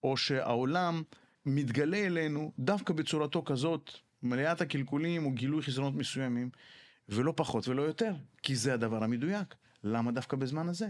או 0.04 0.18
שהעולם 0.18 1.04
מתגלה 1.46 1.98
אלינו 1.98 2.51
דווקא 2.60 2.94
בצורתו 2.94 3.44
כזאת, 3.46 3.92
מלאת 4.24 4.62
הקלקולים 4.62 5.25
או 5.25 5.32
גילוי 5.32 5.62
חסרונות 5.62 5.96
מסוימים, 5.96 6.50
ולא 7.10 7.34
פחות 7.36 7.68
ולא 7.68 7.82
יותר, 7.82 8.13
כי 8.44 8.56
זה 8.56 8.74
הדבר 8.74 9.04
המדויק. 9.04 9.56
למה 9.84 10.12
דווקא 10.12 10.38
בזמן 10.38 10.70
הזה? 10.70 10.88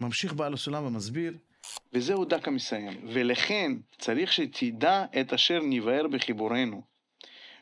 ממשיך 0.00 0.32
בעל 0.32 0.54
הסולם 0.54 0.84
ומסביר, 0.84 1.36
וזהו 1.92 2.24
דקה 2.24 2.50
מסיים. 2.50 2.92
ולכן 3.12 3.72
צריך 3.98 4.32
שתדע 4.32 5.04
את 5.20 5.32
אשר 5.32 5.60
נבער 5.62 6.06
בחיבורנו. 6.08 6.82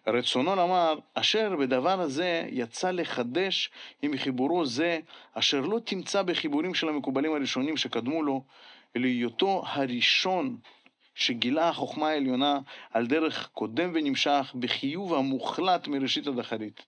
רצונו 0.06 0.56
לומר, 0.56 0.98
אשר 1.14 1.56
בדבר 1.56 2.00
הזה 2.00 2.46
יצא 2.50 2.90
לחדש 2.90 3.70
עם 4.02 4.16
חיבורו 4.16 4.66
זה, 4.66 4.98
אשר 5.34 5.60
לא 5.60 5.78
תמצא 5.84 6.22
בחיבורים 6.22 6.74
של 6.74 6.88
המקובלים 6.88 7.34
הראשונים 7.34 7.76
שקדמו 7.76 8.22
לו, 8.22 8.44
להיותו 8.94 9.62
הראשון 9.66 10.56
שגילה 11.14 11.68
החוכמה 11.68 12.08
העליונה 12.08 12.58
על 12.90 13.06
דרך 13.06 13.48
קודם 13.52 13.90
ונמשך 13.94 14.54
בחיוב 14.58 15.14
המוחלט 15.14 15.88
מראשית 15.88 16.26
הדחרית, 16.26 16.82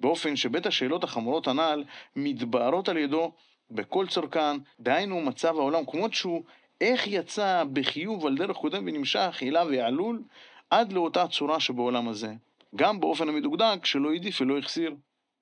באופן 0.00 0.36
שבית 0.36 0.66
השאלות 0.66 1.04
החמורות 1.04 1.48
הנ"ל 1.48 1.84
מתבהרות 2.16 2.88
על 2.88 2.96
ידו 2.96 3.32
בכל 3.70 4.06
צורכן, 4.06 4.56
דהיינו 4.80 5.20
מצב 5.20 5.56
העולם 5.56 5.86
כמות 5.86 6.14
שהוא, 6.14 6.42
איך 6.80 7.06
יצא 7.06 7.64
בחיוב 7.72 8.26
על 8.26 8.36
דרך 8.36 8.56
קודם 8.56 8.84
ונמשך, 8.86 9.38
הילה 9.40 9.64
ועלול, 9.64 10.22
עד 10.70 10.92
לאותה 10.92 11.28
צורה 11.28 11.60
שבעולם 11.60 12.08
הזה, 12.08 12.34
גם 12.76 13.00
באופן 13.00 13.28
המדוקדק 13.28 13.84
שלא 13.84 14.10
העדיף 14.12 14.40
ולא 14.40 14.58
החסיר. 14.58 14.94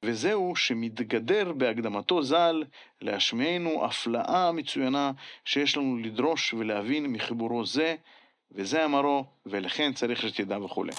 וזהו 0.02 0.56
שמתגדר 0.56 1.52
בהקדמתו 1.52 2.22
ז"ל 2.22 2.64
להשמיענו 3.00 3.84
הפלאה 3.84 4.52
מצוינה 4.52 5.12
שיש 5.44 5.76
לנו 5.76 5.98
לדרוש 5.98 6.54
ולהבין 6.54 7.06
מחיבורו 7.06 7.66
זה, 7.66 7.96
וזה 8.52 8.84
אמרו, 8.84 9.24
ולכן 9.46 9.92
צריך 9.92 10.22
שתדע 10.22 10.58
וכולי. 10.58 10.92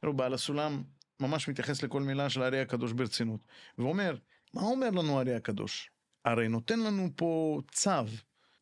תראו, 0.00 0.12
בעל 0.12 0.34
הסולם 0.34 0.82
ממש 1.20 1.48
מתייחס 1.48 1.82
לכל 1.82 2.02
מילה 2.02 2.30
של 2.30 2.42
הארי 2.42 2.60
הקדוש 2.60 2.92
ברצינות, 2.92 3.40
ואומר, 3.78 4.16
מה 4.54 4.62
אומר 4.62 4.90
לנו 4.90 5.18
הארי 5.18 5.34
הקדוש? 5.34 5.90
הרי 6.24 6.48
נותן 6.48 6.80
לנו 6.80 7.08
פה 7.16 7.60
צו, 7.72 7.90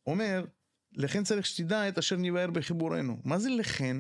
אומר, 0.06 0.44
לכן 0.92 1.25
צריך 1.25 1.47
שתדע 1.47 1.88
את 1.88 1.99
אשר 1.99 2.16
נבער 2.16 2.50
בחיבורנו. 2.50 3.16
מה 3.25 3.38
זה 3.38 3.50
לכן? 3.50 3.97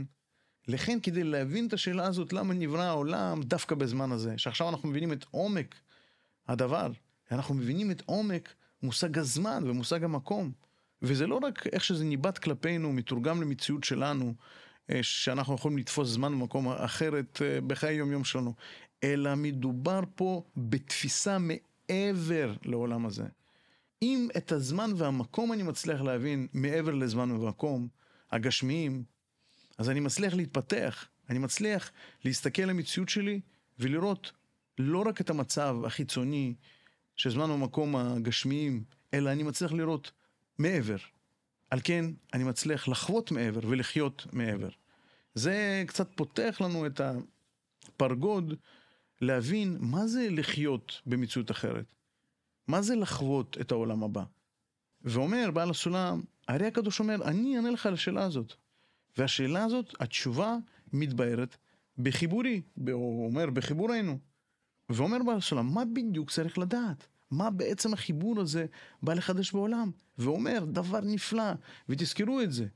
לכן 0.68 0.98
כדי 1.02 1.24
להבין 1.24 1.66
את 1.66 1.72
השאלה 1.72 2.06
הזאת, 2.06 2.32
למה 2.32 2.54
נברא 2.54 2.82
העולם 2.82 3.42
דווקא 3.42 3.74
בזמן 3.74 4.12
הזה, 4.12 4.38
שעכשיו 4.38 4.68
אנחנו 4.68 4.88
מבינים 4.88 5.12
את 5.12 5.24
עומק 5.30 5.74
הדבר, 6.48 6.90
אנחנו 7.32 7.54
מבינים 7.54 7.90
את 7.90 8.02
עומק 8.06 8.54
מושג 8.82 9.18
הזמן 9.18 9.62
ומושג 9.66 10.04
המקום. 10.04 10.52
וזה 11.02 11.26
לא 11.26 11.40
רק 11.42 11.66
איך 11.66 11.84
שזה 11.84 12.04
ניבט 12.04 12.38
כלפינו, 12.38 12.92
מתורגם 12.92 13.42
למציאות 13.42 13.84
שלנו, 13.84 14.34
אה, 14.90 15.02
שאנחנו 15.02 15.54
יכולים 15.54 15.78
לתפוס 15.78 16.08
זמן 16.08 16.32
במקום 16.32 16.68
אחרת 16.68 17.42
אה, 17.42 17.60
בחיי 17.60 17.94
היום-יום 17.94 18.24
שלנו, 18.24 18.54
אלא 19.04 19.34
מדובר 19.34 20.00
פה 20.14 20.42
בתפיסה 20.56 21.38
מעבר 21.40 22.54
לעולם 22.64 23.06
הזה. 23.06 23.24
אם 24.02 24.28
את 24.36 24.52
הזמן 24.52 24.90
והמקום 24.96 25.52
אני 25.52 25.62
מצליח 25.62 26.00
להבין 26.00 26.46
מעבר 26.52 26.94
לזמן 26.94 27.30
ומקום, 27.30 27.88
הגשמיים, 28.32 29.02
אז 29.78 29.90
אני 29.90 30.00
מצליח 30.00 30.34
להתפתח, 30.34 31.08
אני 31.30 31.38
מצליח 31.38 31.90
להסתכל 32.24 32.62
על 32.62 32.70
המציאות 32.70 33.08
שלי 33.08 33.40
ולראות 33.78 34.32
לא 34.78 35.04
רק 35.06 35.20
את 35.20 35.30
המצב 35.30 35.76
החיצוני 35.86 36.54
של 37.16 37.30
זמן 37.30 37.50
ומקום 37.50 37.96
הגשמיים, 37.96 38.84
אלא 39.14 39.32
אני 39.32 39.42
מצליח 39.42 39.72
לראות 39.72 40.10
מעבר. 40.58 40.96
על 41.70 41.80
כן, 41.84 42.04
אני 42.34 42.44
מצליח 42.44 42.88
לחוות 42.88 43.30
מעבר 43.30 43.60
ולחיות 43.62 44.26
מעבר. 44.32 44.68
זה 45.34 45.84
קצת 45.86 46.08
פותח 46.14 46.58
לנו 46.60 46.86
את 46.86 47.00
הפרגוד 47.00 48.54
להבין 49.20 49.76
מה 49.80 50.06
זה 50.06 50.30
לחיות 50.30 51.00
במציאות 51.06 51.50
אחרת. 51.50 51.84
מה 52.68 52.82
זה 52.82 52.96
לחוות 52.96 53.56
את 53.60 53.72
העולם 53.72 54.02
הבא. 54.02 54.24
ואומר 55.02 55.50
בעל 55.50 55.70
הסולם, 55.70 56.22
הרי 56.48 56.66
הקדוש 56.66 57.00
אומר, 57.00 57.24
אני 57.24 57.56
אענה 57.56 57.70
לך 57.70 57.86
על 57.86 57.94
השאלה 57.94 58.24
הזאת. 58.24 58.54
והשאלה 59.18 59.64
הזאת, 59.64 59.94
התשובה 60.00 60.56
מתבהרת 60.92 61.56
בחיבורי, 61.98 62.62
הוא 62.92 63.26
אומר 63.26 63.50
בחיבורנו. 63.50 64.18
ואומר 64.90 65.18
בעל 65.26 65.36
הסולם, 65.36 65.74
מה 65.74 65.84
בדיוק 65.84 66.30
צריך 66.30 66.58
לדעת? 66.58 67.06
מה 67.30 67.50
בעצם 67.50 67.92
החיבור 67.92 68.40
הזה 68.40 68.66
בא 69.02 69.14
לחדש 69.14 69.52
בעולם? 69.52 69.90
ואומר 70.18 70.64
דבר 70.64 71.00
נפלא, 71.00 71.52
ותזכרו 71.88 72.40
את 72.40 72.52
זה, 72.52 72.66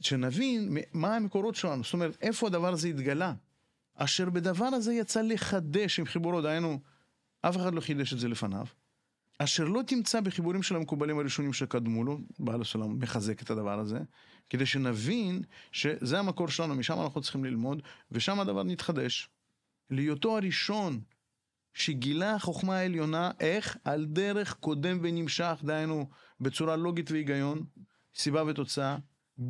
שנבין 0.00 0.76
מה 0.92 1.16
המקורות 1.16 1.54
שלנו, 1.54 1.84
זאת 1.84 1.92
אומרת, 1.92 2.16
איפה 2.20 2.46
הדבר 2.46 2.72
הזה 2.72 2.88
התגלה. 2.88 3.34
אשר 3.94 4.30
בדבר 4.30 4.64
הזה 4.64 4.94
יצא 4.94 5.22
לחדש 5.22 5.98
עם 5.98 6.04
חיבורו, 6.04 6.40
דהיינו, 6.40 6.80
אף 7.42 7.56
אחד 7.56 7.74
לא 7.74 7.80
חידש 7.80 8.12
את 8.12 8.18
זה 8.18 8.28
לפניו. 8.28 8.66
אשר 9.38 9.64
לא 9.64 9.82
תמצא 9.86 10.20
בחיבורים 10.20 10.62
של 10.62 10.76
המקובלים 10.76 11.18
הראשונים 11.18 11.52
שקדמו 11.52 12.04
לו, 12.04 12.18
בעל 12.38 12.60
הסולם 12.60 12.98
מחזק 12.98 13.42
את 13.42 13.50
הדבר 13.50 13.78
הזה, 13.78 13.98
כדי 14.50 14.66
שנבין 14.66 15.42
שזה 15.72 16.18
המקור 16.18 16.48
שלנו, 16.48 16.74
משם 16.74 17.00
אנחנו 17.00 17.20
צריכים 17.20 17.44
ללמוד, 17.44 17.82
ושם 18.10 18.40
הדבר 18.40 18.62
נתחדש. 18.62 19.28
להיותו 19.90 20.36
הראשון 20.36 21.00
שגילה 21.74 22.34
החוכמה 22.34 22.76
העליונה, 22.76 23.30
איך? 23.40 23.76
על 23.84 24.04
דרך 24.04 24.54
קודם 24.54 24.98
ונמשך, 25.02 25.60
דהיינו 25.64 26.08
בצורה 26.40 26.76
לוגית 26.76 27.10
והיגיון, 27.10 27.64
סיבה 28.14 28.44
ותוצאה, 28.46 28.96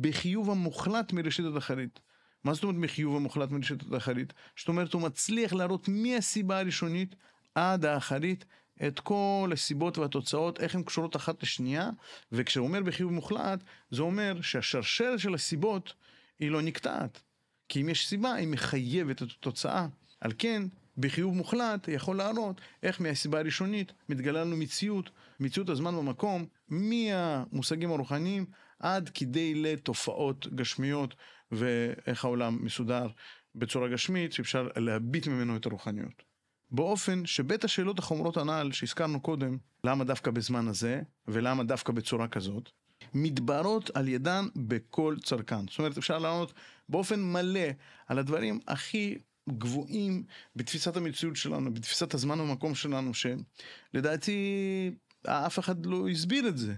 בחיוב 0.01 0.49
המוחלט 0.49 1.13
מראשית 1.13 1.45
התחרית. 1.45 1.99
מה 2.43 2.53
זאת 2.53 2.63
אומרת 2.63 2.77
מחיוב 2.77 3.15
המוחלט 3.15 3.51
מראשית 3.51 3.81
התחרית? 3.81 4.33
זאת 4.59 4.67
אומרת, 4.67 4.93
הוא 4.93 5.01
מצליח 5.01 5.53
להראות 5.53 5.87
מהסיבה 5.87 6.59
הראשונית 6.59 7.15
עד 7.55 7.85
האחרית, 7.85 8.45
את 8.87 8.99
כל 8.99 9.49
הסיבות 9.53 9.97
והתוצאות, 9.97 10.59
איך 10.59 10.75
הן 10.75 10.83
קשורות 10.83 11.15
אחת 11.15 11.43
לשנייה, 11.43 11.89
וכשהוא 12.31 12.67
אומר 12.67 12.83
בחיוב 12.83 13.11
מוחלט, 13.11 13.63
זה 13.91 14.01
אומר 14.01 14.41
שהשרשרת 14.41 15.19
של 15.19 15.33
הסיבות 15.33 15.93
היא 16.39 16.51
לא 16.51 16.61
נקטעת. 16.61 17.21
כי 17.69 17.81
אם 17.81 17.89
יש 17.89 18.07
סיבה, 18.07 18.33
היא 18.33 18.47
מחייבת 18.47 19.23
את 19.23 19.27
התוצאה. 19.31 19.87
על 20.21 20.31
כן, 20.37 20.63
בחיוב 20.97 21.35
מוחלט 21.35 21.87
יכול 21.87 22.17
להראות 22.17 22.61
איך 22.83 23.01
מהסיבה 23.01 23.39
הראשונית 23.39 23.93
מתגלה 24.09 24.43
לנו 24.43 24.57
מציאות, 24.57 25.09
מציאות 25.39 25.69
הזמן 25.69 25.95
במקום, 25.95 26.45
מהמושגים 26.69 27.91
הרוחניים 27.91 28.45
עד 28.79 29.09
כדי 29.09 29.55
לתופעות 29.55 30.47
גשמיות 30.55 31.15
ואיך 31.51 32.25
העולם 32.25 32.65
מסודר 32.65 33.07
בצורה 33.55 33.89
גשמית 33.89 34.33
שאפשר 34.33 34.67
להביט 34.75 35.27
ממנו 35.27 35.57
את 35.57 35.65
הרוחניות. 35.65 36.32
באופן 36.73 37.25
שבית 37.25 37.63
השאלות 37.63 37.99
החומרות 37.99 38.37
הנ"ל 38.37 38.71
שהזכרנו 38.71 39.19
קודם, 39.19 39.57
למה 39.83 40.03
דווקא 40.03 40.31
בזמן 40.31 40.67
הזה 40.67 41.01
ולמה 41.27 41.63
דווקא 41.63 41.93
בצורה 41.93 42.27
כזאת, 42.27 42.69
מתבררות 43.13 43.89
על 43.93 44.07
ידן 44.07 44.45
בכל 44.55 45.15
צרכן. 45.23 45.67
זאת 45.67 45.79
אומרת, 45.79 45.97
אפשר 45.97 46.19
לענות 46.19 46.53
באופן 46.89 47.23
מלא 47.23 47.69
על 48.07 48.19
הדברים 48.19 48.59
הכי 48.67 49.17
גבוהים 49.49 50.23
בתפיסת 50.55 50.97
המציאות 50.97 51.35
שלנו, 51.35 51.73
בתפיסת 51.73 52.13
הזמן 52.13 52.39
והמקום 52.39 52.75
שלנו, 52.75 53.11
שלדעתי 53.13 54.91
אף 55.27 55.59
אחד 55.59 55.85
לא 55.85 56.09
הסביר 56.09 56.47
את 56.47 56.57
זה 56.57 56.73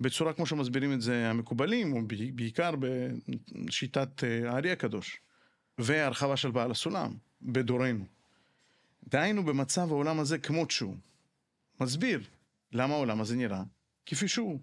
בצורה 0.00 0.32
כמו 0.32 0.46
שמסבירים 0.46 0.92
את 0.92 1.00
זה 1.00 1.30
המקובלים, 1.30 1.92
או 1.92 2.00
בעיקר 2.34 2.74
בשיטת 3.64 4.24
אה, 4.24 4.50
הארי 4.50 4.70
הקדוש, 4.70 5.20
והרחבה 5.78 6.36
של 6.36 6.50
בעל 6.50 6.70
הסולם 6.70 7.14
בדורנו. 7.42 8.15
דהיינו 9.08 9.44
במצב 9.44 9.88
העולם 9.90 10.20
הזה 10.20 10.38
כמות 10.38 10.70
שהוא. 10.70 10.96
מסביר 11.80 12.20
למה 12.72 12.94
העולם 12.94 13.20
הזה 13.20 13.36
נראה 13.36 13.62
כפי 14.06 14.28
שהוא. 14.28 14.60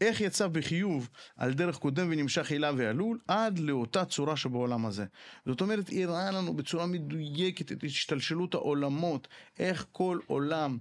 איך 0.00 0.20
יצא 0.20 0.48
בחיוב 0.48 1.08
על 1.36 1.54
דרך 1.54 1.78
קודם 1.78 2.08
ונמשך 2.10 2.50
הילה 2.50 2.70
ועלול 2.76 3.18
עד 3.28 3.58
לאותה 3.58 4.04
צורה 4.04 4.36
שבעולם 4.36 4.86
הזה. 4.86 5.04
זאת 5.46 5.60
אומרת, 5.60 5.90
הראה 5.92 6.30
לנו 6.30 6.54
בצורה 6.54 6.86
מדויקת 6.86 7.72
את 7.72 7.84
השתלשלות 7.84 8.54
העולמות, 8.54 9.28
איך 9.58 9.86
כל 9.92 10.18
עולם 10.26 10.78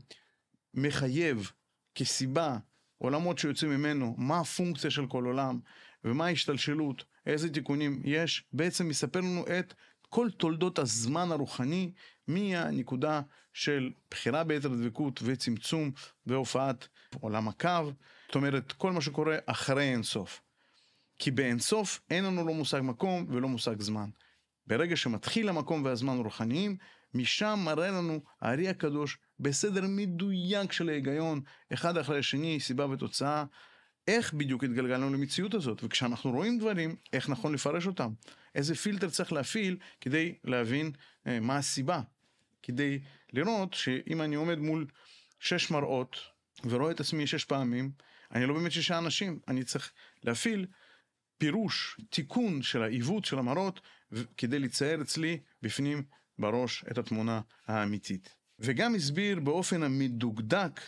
מחייב 0.74 1.52
כסיבה 1.96 2.58
עולמות 2.98 3.38
שיוצאים 3.40 3.72
ממנו, 3.72 4.16
מה 4.18 4.40
הפונקציה 4.40 4.92
של 4.92 5.08
כל 5.08 5.26
עולם 5.26 5.60
ומה 6.04 6.26
ההשתלשלות, 6.26 7.04
איזה 7.26 7.54
תיקונים 7.54 8.02
יש, 8.04 8.44
בעצם 8.54 8.88
מספר 8.88 9.20
לנו 9.20 9.46
את 9.60 9.74
כל 10.10 10.30
תולדות 10.32 10.80
הזמן 10.80 11.32
הרוחני 11.32 11.92
מהנקודה 12.34 13.22
של 13.54 13.92
בחירה 14.12 14.44
ביתר 14.44 14.70
דבקות 14.70 15.20
וצמצום 15.24 15.92
והופעת 16.26 16.88
עולם 17.20 17.48
הקו, 17.48 17.92
זאת 18.26 18.36
אומרת 18.36 18.72
כל 18.72 18.92
מה 18.92 19.02
שקורה 19.02 19.38
אחרי 19.46 19.92
אינסוף. 19.92 20.42
כי 21.20 21.32
באינסוף 21.32 22.02
אין 22.10 22.24
לנו 22.24 22.48
לא 22.48 22.54
מושג 22.54 22.82
מקום 22.84 23.26
ולא 23.30 23.48
מושג 23.48 23.82
זמן. 23.82 24.10
ברגע 24.68 24.96
שמתחיל 24.96 25.50
המקום 25.50 25.86
והזמן 25.86 26.18
הרוחניים, 26.18 26.78
משם 27.14 27.60
מראה 27.66 27.92
לנו 27.92 28.20
הארי 28.42 28.70
הקדוש 28.70 29.18
בסדר 29.40 29.82
מדויק 29.88 30.72
של 30.72 30.90
ההיגיון, 30.90 31.42
אחד 31.74 31.98
אחרי 31.98 32.20
השני, 32.20 32.60
סיבה 32.60 32.86
ותוצאה, 32.86 33.44
איך 34.08 34.34
בדיוק 34.34 34.64
התגלגלנו 34.64 35.10
למציאות 35.10 35.54
הזאת, 35.54 35.84
וכשאנחנו 35.84 36.32
רואים 36.32 36.60
דברים, 36.60 36.96
איך 37.14 37.30
נכון 37.30 37.54
לפרש 37.54 37.88
אותם, 37.88 38.14
איזה 38.56 38.76
פילטר 38.76 39.10
צריך 39.10 39.34
להפעיל 39.34 39.78
כדי 40.02 40.36
להבין 40.44 40.92
אה, 41.28 41.40
מה 41.40 41.58
הסיבה, 41.58 42.02
כדי 42.64 43.00
לראות 43.34 43.74
שאם 43.74 44.22
אני 44.22 44.36
עומד 44.36 44.60
מול 44.60 44.88
שש 45.40 45.72
מראות 45.72 46.18
ורואה 46.66 46.92
את 46.92 47.00
עצמי 47.00 47.28
שש 47.28 47.46
פעמים, 47.46 47.92
אני 48.32 48.46
לא 48.46 48.54
באמת 48.54 48.72
שישה 48.72 48.98
אנשים, 48.98 49.40
אני 49.48 49.64
צריך 49.64 49.92
להפעיל 50.24 50.68
פירוש, 51.38 52.00
תיקון 52.10 52.62
של 52.62 52.84
העיוות 52.84 53.26
של 53.26 53.40
המראות, 53.40 53.82
כדי 54.38 54.60
לצייר 54.60 55.02
אצלי 55.02 55.40
בפנים 55.62 56.04
בראש 56.40 56.84
את 56.92 56.98
התמונה 56.98 57.42
האמיתית. 57.68 58.36
וגם 58.60 58.96
הסביר 58.96 59.40
באופן 59.40 59.84
המדוקדק 59.84 60.82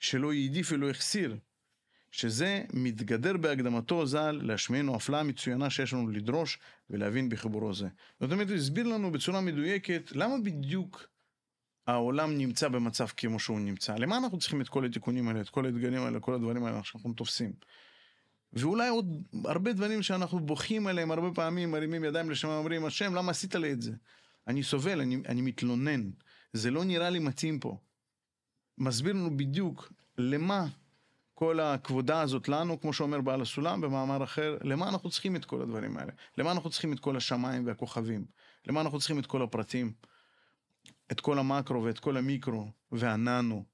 שלא 0.00 0.32
העדיף 0.32 0.72
ולא 0.72 0.90
החסיר, 0.90 1.36
שזה 2.16 2.62
מתגדר 2.72 3.36
בהקדמתו 3.36 4.06
ז"ל 4.06 4.40
להשמיענו 4.42 4.96
הפלאה 4.96 5.22
מצוינה 5.22 5.70
שיש 5.70 5.92
לנו 5.92 6.08
לדרוש 6.08 6.58
ולהבין 6.90 7.28
בחיבורו 7.28 7.74
זה. 7.74 7.88
זאת 8.20 8.32
אומרת, 8.32 8.48
הוא 8.48 8.56
הסביר 8.56 8.86
לנו 8.86 9.12
בצורה 9.12 9.40
מדויקת 9.40 10.12
למה 10.14 10.34
בדיוק 10.44 11.08
העולם 11.86 12.38
נמצא 12.38 12.68
במצב 12.68 13.06
כמו 13.16 13.38
שהוא 13.38 13.60
נמצא. 13.60 13.94
למה 13.94 14.16
אנחנו 14.16 14.38
צריכים 14.38 14.60
את 14.60 14.68
כל 14.68 14.84
התיקונים 14.84 15.28
האלה, 15.28 15.40
את 15.40 15.48
כל 15.48 15.66
האתגרים 15.66 16.02
האלה, 16.02 16.20
כל 16.20 16.34
הדברים 16.34 16.64
האלה 16.64 16.84
שאנחנו 16.84 17.12
תופסים. 17.12 17.52
ואולי 18.52 18.88
עוד 18.88 19.22
הרבה 19.44 19.72
דברים 19.72 20.02
שאנחנו 20.02 20.40
בוכים 20.40 20.86
עליהם 20.86 21.10
הרבה 21.10 21.30
פעמים, 21.34 21.70
מרימים 21.70 22.04
ידיים 22.04 22.30
לשם 22.30 22.48
ואומרים, 22.48 22.84
השם, 22.84 23.14
למה 23.14 23.30
עשית 23.30 23.54
לי 23.54 23.72
את 23.72 23.82
זה? 23.82 23.92
אני 24.48 24.62
סובל, 24.62 25.00
אני, 25.00 25.16
אני 25.28 25.40
מתלונן. 25.40 26.10
זה 26.52 26.70
לא 26.70 26.84
נראה 26.84 27.10
לי 27.10 27.18
מתאים 27.18 27.60
פה. 27.60 27.78
מסביר 28.78 29.12
לנו 29.12 29.36
בדיוק 29.36 29.92
למה 30.18 30.66
כל 31.38 31.60
הכבודה 31.60 32.20
הזאת 32.20 32.48
לנו, 32.48 32.80
כמו 32.80 32.92
שאומר 32.92 33.20
בעל 33.20 33.42
הסולם 33.42 33.80
במאמר 33.80 34.24
אחר, 34.24 34.56
למה 34.62 34.88
אנחנו 34.88 35.10
צריכים 35.10 35.36
את 35.36 35.44
כל 35.44 35.62
הדברים 35.62 35.96
האלה? 35.96 36.12
למה 36.38 36.52
אנחנו 36.52 36.70
צריכים 36.70 36.92
את 36.92 37.00
כל 37.00 37.16
השמיים 37.16 37.66
והכוכבים? 37.66 38.24
למה 38.66 38.80
אנחנו 38.80 38.98
צריכים 38.98 39.18
את 39.18 39.26
כל 39.26 39.42
הפרטים? 39.42 39.92
את 41.12 41.20
כל 41.20 41.38
המקרו 41.38 41.82
ואת 41.84 41.98
כל 41.98 42.16
המיקרו 42.16 42.68
והננו. 42.92 43.64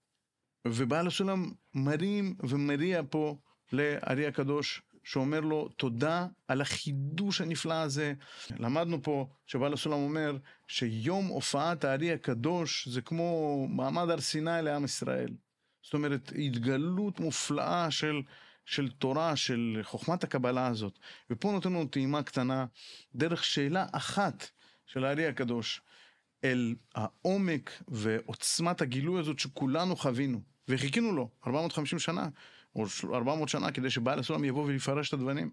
ובעל 0.64 1.06
הסולם 1.06 1.50
מרים 1.74 2.34
ומריע 2.40 3.02
פה 3.10 3.36
לארי 3.72 4.26
הקדוש 4.26 4.82
שאומר 5.04 5.40
לו 5.40 5.68
תודה 5.68 6.26
על 6.48 6.60
החידוש 6.60 7.40
הנפלא 7.40 7.74
הזה. 7.74 8.14
למדנו 8.50 9.02
פה 9.02 9.28
שבעל 9.46 9.72
הסולם 9.72 9.98
אומר 9.98 10.36
שיום 10.68 11.26
הופעת 11.26 11.84
הארי 11.84 12.12
הקדוש 12.12 12.88
זה 12.88 13.02
כמו 13.02 13.66
מעמד 13.70 14.10
הר 14.10 14.20
סיני 14.20 14.62
לעם 14.62 14.84
ישראל. 14.84 15.28
זאת 15.82 15.94
אומרת 15.94 16.32
התגלות 16.38 17.20
מופלאה 17.20 17.90
של, 17.90 18.22
של 18.64 18.90
תורה, 18.90 19.36
של 19.36 19.80
חוכמת 19.82 20.24
הקבלה 20.24 20.66
הזאת. 20.66 20.98
ופה 21.30 21.52
נותן 21.52 21.68
לנו 21.68 21.86
טעימה 21.86 22.22
קטנה 22.22 22.66
דרך 23.14 23.44
שאלה 23.44 23.86
אחת 23.92 24.50
של 24.86 25.04
הארי 25.04 25.26
הקדוש 25.26 25.80
אל 26.44 26.74
העומק 26.94 27.82
ועוצמת 27.88 28.80
הגילוי 28.80 29.20
הזאת 29.20 29.38
שכולנו 29.38 29.96
חווינו 29.96 30.40
וחיכינו 30.68 31.12
לו 31.12 31.28
450 31.46 31.98
שנה. 31.98 32.28
או 32.76 32.84
400 33.14 33.48
שנה 33.48 33.72
כדי 33.72 33.90
שבעל 33.90 34.18
הסולם 34.18 34.44
יבוא 34.44 34.64
ויפרש 34.64 35.08
את 35.08 35.12
הדברים. 35.12 35.50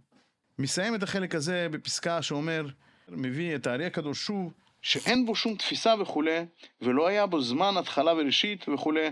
מסיים 0.59 0.95
את 0.95 1.03
החלק 1.03 1.35
הזה 1.35 1.67
בפסקה 1.71 2.21
שאומר, 2.21 2.65
מביא 3.07 3.55
את 3.55 3.67
הארי 3.67 3.85
הקדוש 3.85 4.25
שוב, 4.25 4.53
שאין 4.81 5.25
בו 5.25 5.35
שום 5.35 5.55
תפיסה 5.55 5.93
וכולי, 5.99 6.45
ולא 6.81 7.07
היה 7.07 7.25
בו 7.25 7.41
זמן 7.41 7.77
התחלה 7.77 8.13
וראשית 8.13 8.69
וכולי, 8.69 9.07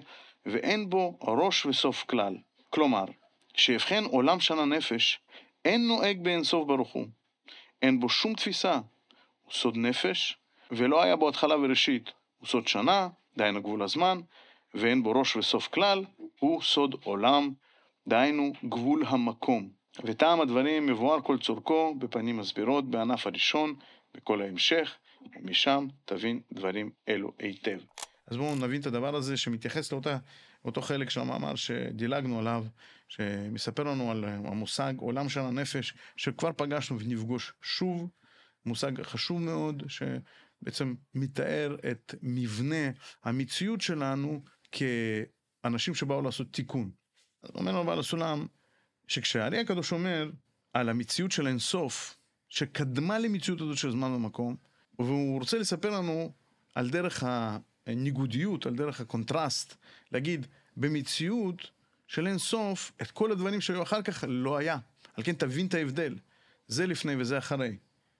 ואין 0.45 0.89
בו 0.89 1.17
ראש 1.21 1.65
וסוף 1.65 2.03
כלל. 2.03 2.37
כלומר, 2.69 3.05
כשיבחן 3.53 4.03
עולם 4.03 4.39
שנה 4.39 4.65
נפש, 4.65 5.19
אין 5.65 5.87
נוהג 5.87 6.23
באין 6.23 6.43
סוף 6.43 6.67
ברוך 6.67 6.89
הוא. 6.89 7.07
אין 7.81 7.99
בו 7.99 8.09
שום 8.09 8.33
תפיסה, 8.33 8.73
הוא 9.43 9.53
סוד 9.53 9.77
נפש, 9.77 10.37
ולא 10.71 11.03
היה 11.03 11.15
בו 11.15 11.29
התחלה 11.29 11.59
וראשית, 11.59 12.11
הוא 12.37 12.47
סוד 12.47 12.67
שנה, 12.67 13.07
דהיינו 13.37 13.61
גבול 13.61 13.83
הזמן, 13.83 14.19
ואין 14.73 15.03
בו 15.03 15.11
ראש 15.11 15.35
וסוף 15.35 15.67
כלל, 15.67 16.05
הוא 16.39 16.61
סוד 16.61 16.95
עולם, 17.03 17.53
דהיינו 18.07 18.53
גבול 18.69 19.03
המקום. 19.07 19.69
וטעם 20.03 20.41
הדברים 20.41 20.85
מבואר 20.85 21.21
כל 21.21 21.37
צורכו 21.37 21.95
בפנים 21.95 22.37
מסבירות 22.37 22.89
בענף 22.89 23.27
הראשון, 23.27 23.75
בכל 24.13 24.41
ההמשך, 24.41 24.95
ומשם 25.35 25.87
תבין 26.05 26.41
דברים 26.51 26.91
אלו 27.09 27.31
היטב. 27.39 27.79
אז 28.27 28.37
בואו 28.37 28.55
נבין 28.55 28.81
את 28.81 28.85
הדבר 28.85 29.15
הזה 29.15 29.37
שמתייחס 29.37 29.93
לאותו 30.63 30.81
חלק 30.81 31.09
של 31.09 31.19
המאמר 31.19 31.55
שדילגנו 31.55 32.39
עליו, 32.39 32.65
שמספר 33.07 33.83
לנו 33.83 34.11
על 34.11 34.25
המושג 34.25 34.93
עולם 34.97 35.29
של 35.29 35.39
הנפש, 35.39 35.93
שכבר 36.15 36.51
פגשנו 36.57 36.99
ונפגוש 36.99 37.53
שוב, 37.61 38.09
מושג 38.65 39.01
חשוב 39.01 39.41
מאוד, 39.41 39.83
שבעצם 39.87 40.95
מתאר 41.15 41.77
את 41.91 42.15
מבנה 42.21 42.91
המציאות 43.23 43.81
שלנו 43.81 44.41
כאנשים 44.71 45.95
שבאו 45.95 46.21
לעשות 46.21 46.53
תיקון. 46.53 46.91
אומר 47.55 47.71
לנו 47.71 47.83
בעל 47.83 47.99
הסולם, 47.99 48.47
שכשהארי 49.07 49.59
הקדוש 49.59 49.91
אומר 49.91 50.29
על 50.73 50.89
המציאות 50.89 51.31
של 51.31 51.47
אינסוף, 51.47 52.17
שקדמה 52.49 53.19
למציאות 53.19 53.61
הזאת 53.61 53.77
של 53.77 53.91
זמן 53.91 54.11
ומקום, 54.11 54.55
והוא 54.99 55.39
רוצה 55.39 55.57
לספר 55.57 55.89
לנו 55.89 56.31
על 56.75 56.89
דרך 56.89 57.23
הניגודיות, 57.87 58.65
על 58.65 58.75
דרך 58.75 59.01
הקונטרסט, 59.01 59.75
להגיד, 60.11 60.47
במציאות 60.77 61.71
של 62.07 62.27
אינסוף, 62.27 62.91
את 63.01 63.11
כל 63.11 63.31
הדברים 63.31 63.61
שהיו 63.61 63.83
אחר 63.83 64.01
כך 64.01 64.23
לא 64.27 64.57
היה. 64.57 64.77
על 65.17 65.23
כן 65.23 65.33
תבין 65.33 65.67
את 65.67 65.73
ההבדל. 65.73 66.15
זה 66.67 66.87
לפני 66.87 67.15
וזה 67.17 67.37
אחרי. 67.37 67.77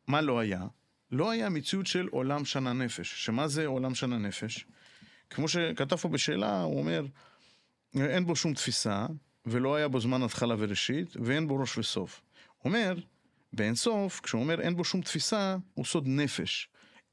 מה 0.08 0.22
לא 0.22 0.40
היה? 0.40 0.66
לא 1.12 1.32
היה 1.32 1.50
מציאות 1.50 1.88
של 1.88 2.08
עולם 2.12 2.46
שנה 2.46 2.74
נפש. 2.74 3.26
שמה 3.26 3.48
זה 3.48 3.66
עולם 3.66 3.96
שנה 3.96 4.18
נפש? 4.18 4.66
כמו 5.30 5.48
שכתב 5.48 5.96
פה 5.96 6.10
בשאלה, 6.10 6.62
הוא 6.62 6.80
אומר, 6.80 7.06
אין 7.96 8.26
בו 8.26 8.36
שום 8.36 8.54
תפיסה, 8.54 9.06
ולא 9.46 9.76
היה 9.76 9.88
בו 9.88 10.00
זמן 10.00 10.24
התחלה 10.24 10.56
וראשית, 10.58 11.18
ואין 11.24 11.48
בו 11.48 11.58
ראש 11.58 11.78
וסוף. 11.78 12.22
אומר, 12.66 12.96
באין 13.54 13.76
סוף, 13.76 14.20
כשהוא 14.24 14.42
אומר 14.42 14.62
אין 14.62 14.76
בו 14.76 14.84
שום 14.84 15.02
תפיסה, 15.02 15.58
הוא 15.74 15.86
סוד 15.86 16.04
נפש. 16.08 16.70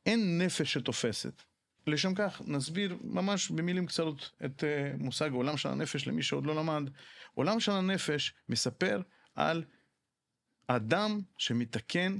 אין 0.06 0.42
נפש 0.42 0.72
שתופסת. 0.72 1.42
לשם 1.86 2.14
כך 2.14 2.42
נסביר 2.46 2.98
ממש 3.04 3.50
במילים 3.50 3.86
קצרות 3.86 4.30
את 4.44 4.64
uh, 4.64 5.02
מושג 5.02 5.32
עולם 5.32 5.56
של 5.56 5.68
הנפש 5.68 6.08
למי 6.08 6.22
שעוד 6.22 6.46
לא 6.46 6.56
למד. 6.56 6.90
עולם 7.34 7.60
של 7.60 7.72
הנפש 7.72 8.34
מספר 8.48 9.00
על 9.34 9.64
אדם 10.66 11.20
שמתקן 11.38 12.18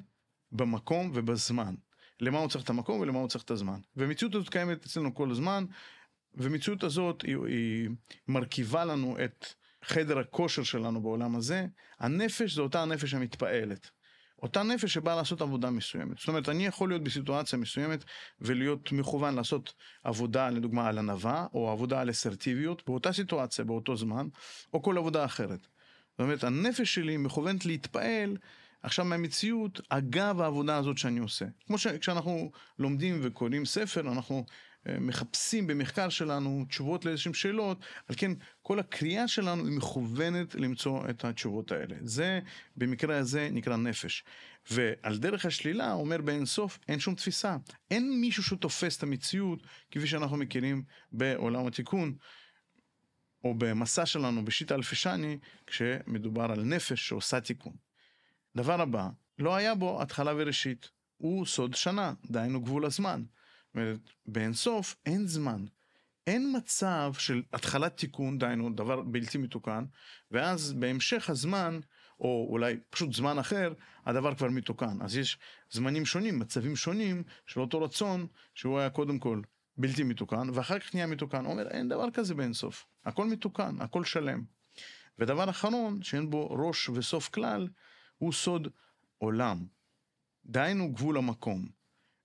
במקום 0.52 1.10
ובזמן. 1.14 1.74
למה 2.20 2.38
הוא 2.38 2.48
צריך 2.48 2.64
את 2.64 2.70
המקום 2.70 3.00
ולמה 3.00 3.18
הוא 3.18 3.28
צריך 3.28 3.44
את 3.44 3.50
הזמן. 3.50 3.80
והמציאות 3.96 4.34
הזאת 4.34 4.48
קיימת 4.48 4.86
אצלנו 4.86 5.14
כל 5.14 5.30
הזמן, 5.30 5.64
והמציאות 6.34 6.82
הזאת 6.82 7.22
היא, 7.22 7.36
היא 7.46 7.88
מרכיבה 8.28 8.84
לנו 8.84 9.16
את 9.24 9.46
חדר 9.82 10.18
הכושר 10.18 10.62
שלנו 10.62 11.02
בעולם 11.02 11.36
הזה. 11.36 11.66
הנפש 11.98 12.54
זו 12.54 12.62
אותה 12.62 12.82
הנפש 12.82 13.14
המתפעלת. 13.14 13.90
אותה 14.44 14.62
נפש 14.62 14.94
שבאה 14.94 15.16
לעשות 15.16 15.40
עבודה 15.40 15.70
מסוימת. 15.70 16.18
זאת 16.18 16.28
אומרת, 16.28 16.48
אני 16.48 16.66
יכול 16.66 16.88
להיות 16.88 17.02
בסיטואציה 17.02 17.58
מסוימת 17.58 18.04
ולהיות 18.40 18.92
מכוון 18.92 19.34
לעשות 19.34 19.74
עבודה, 20.04 20.50
לדוגמה, 20.50 20.88
על 20.88 20.98
ענווה, 20.98 21.46
או 21.54 21.70
עבודה 21.70 22.00
על 22.00 22.10
אסרטיביות, 22.10 22.82
באותה 22.86 23.12
סיטואציה, 23.12 23.64
באותו 23.64 23.96
זמן, 23.96 24.26
או 24.72 24.82
כל 24.82 24.98
עבודה 24.98 25.24
אחרת. 25.24 25.60
זאת 26.10 26.20
אומרת, 26.20 26.44
הנפש 26.44 26.94
שלי 26.94 27.16
מכוונת 27.16 27.66
להתפעל 27.66 28.36
עכשיו 28.82 29.04
מהמציאות 29.04 29.80
אגב 29.88 30.40
העבודה 30.40 30.76
הזאת 30.76 30.98
שאני 30.98 31.20
עושה. 31.20 31.44
כמו 31.66 31.78
שכשאנחנו 31.78 32.50
לומדים 32.78 33.20
וקוראים 33.22 33.64
ספר, 33.64 34.00
אנחנו 34.00 34.44
מחפשים 35.00 35.66
במחקר 35.66 36.08
שלנו 36.08 36.64
תשובות 36.68 37.04
לאיזשהן 37.04 37.34
שאלות, 37.34 37.78
על 38.08 38.16
כן 38.18 38.32
כל 38.62 38.78
הקריאה 38.78 39.28
שלנו 39.28 39.66
היא 39.66 39.76
מכוונת 39.76 40.54
למצוא 40.54 41.10
את 41.10 41.24
התשובות 41.24 41.72
האלה. 41.72 41.96
זה 42.00 42.40
במקרה 42.76 43.18
הזה 43.18 43.48
נקרא 43.52 43.76
נפש. 43.76 44.24
ועל 44.70 45.18
דרך 45.18 45.46
השלילה 45.46 45.92
אומר 45.92 46.20
באין 46.20 46.46
סוף 46.46 46.78
אין 46.88 47.00
שום 47.00 47.14
תפיסה. 47.14 47.56
אין 47.90 48.20
מישהו 48.20 48.42
שתופס 48.42 48.98
את 48.98 49.02
המציאות 49.02 49.62
כפי 49.90 50.06
שאנחנו 50.06 50.36
מכירים 50.36 50.82
בעולם 51.12 51.66
התיקון. 51.66 52.14
או 53.44 53.54
במסע 53.58 54.06
שלנו 54.06 54.44
בשיטה 54.44 54.74
אלפשני, 54.74 55.38
כשמדובר 55.66 56.44
על 56.52 56.64
נפש 56.64 57.08
שעושה 57.08 57.40
תיקון. 57.40 57.72
דבר 58.56 58.80
הבא, 58.80 59.08
לא 59.38 59.54
היה 59.54 59.74
בו 59.74 60.02
התחלה 60.02 60.32
וראשית. 60.36 60.90
הוא 61.16 61.46
סוד 61.46 61.74
שנה, 61.74 62.12
דהיינו 62.30 62.60
גבול 62.60 62.84
הזמן. 62.84 63.24
זאת 63.74 63.80
אומרת, 63.80 64.00
באין 64.26 64.52
סוף 64.52 64.96
אין 65.06 65.26
זמן. 65.26 65.64
אין 66.26 66.56
מצב 66.56 67.12
של 67.18 67.42
התחלת 67.52 67.96
תיקון, 67.96 68.38
דהיינו 68.38 68.70
דבר 68.70 69.02
בלתי 69.02 69.38
מתוקן, 69.38 69.84
ואז 70.30 70.72
בהמשך 70.72 71.30
הזמן, 71.30 71.80
או 72.20 72.46
אולי 72.50 72.76
פשוט 72.90 73.12
זמן 73.12 73.38
אחר, 73.38 73.72
הדבר 74.06 74.34
כבר 74.34 74.48
מתוקן. 74.48 75.02
אז 75.02 75.16
יש 75.16 75.38
זמנים 75.70 76.06
שונים, 76.06 76.38
מצבים 76.38 76.76
שונים 76.76 77.22
של 77.46 77.60
אותו 77.60 77.82
רצון, 77.82 78.26
שהוא 78.54 78.78
היה 78.78 78.90
קודם 78.90 79.18
כל 79.18 79.40
בלתי 79.76 80.02
מתוקן, 80.02 80.48
ואחר 80.54 80.78
כך 80.78 80.94
נהיה 80.94 81.06
מתוקן. 81.06 81.46
אומר, 81.46 81.68
אין 81.68 81.88
דבר 81.88 82.10
כזה 82.10 82.34
באין 82.34 82.52
סוף. 82.52 82.86
הכל 83.04 83.26
מתוקן, 83.26 83.80
הכל 83.80 84.04
שלם. 84.04 84.44
ודבר 85.18 85.50
אחרון, 85.50 86.02
שאין 86.02 86.30
בו 86.30 86.50
ראש 86.50 86.88
וסוף 86.88 87.28
כלל, 87.28 87.68
הוא 88.18 88.32
סוד 88.32 88.68
עולם. 89.18 89.66
דהיינו 90.46 90.92
גבול 90.92 91.16
המקום. 91.16 91.68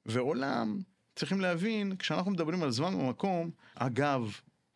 ועולם, 0.06 0.82
צריכים 1.20 1.42
להבין, 1.42 1.96
כשאנחנו 1.96 2.32
מדברים 2.32 2.64
על 2.64 2.72
זמן 2.72 2.94
ומקום, 2.94 3.50
אגב, 3.76 4.32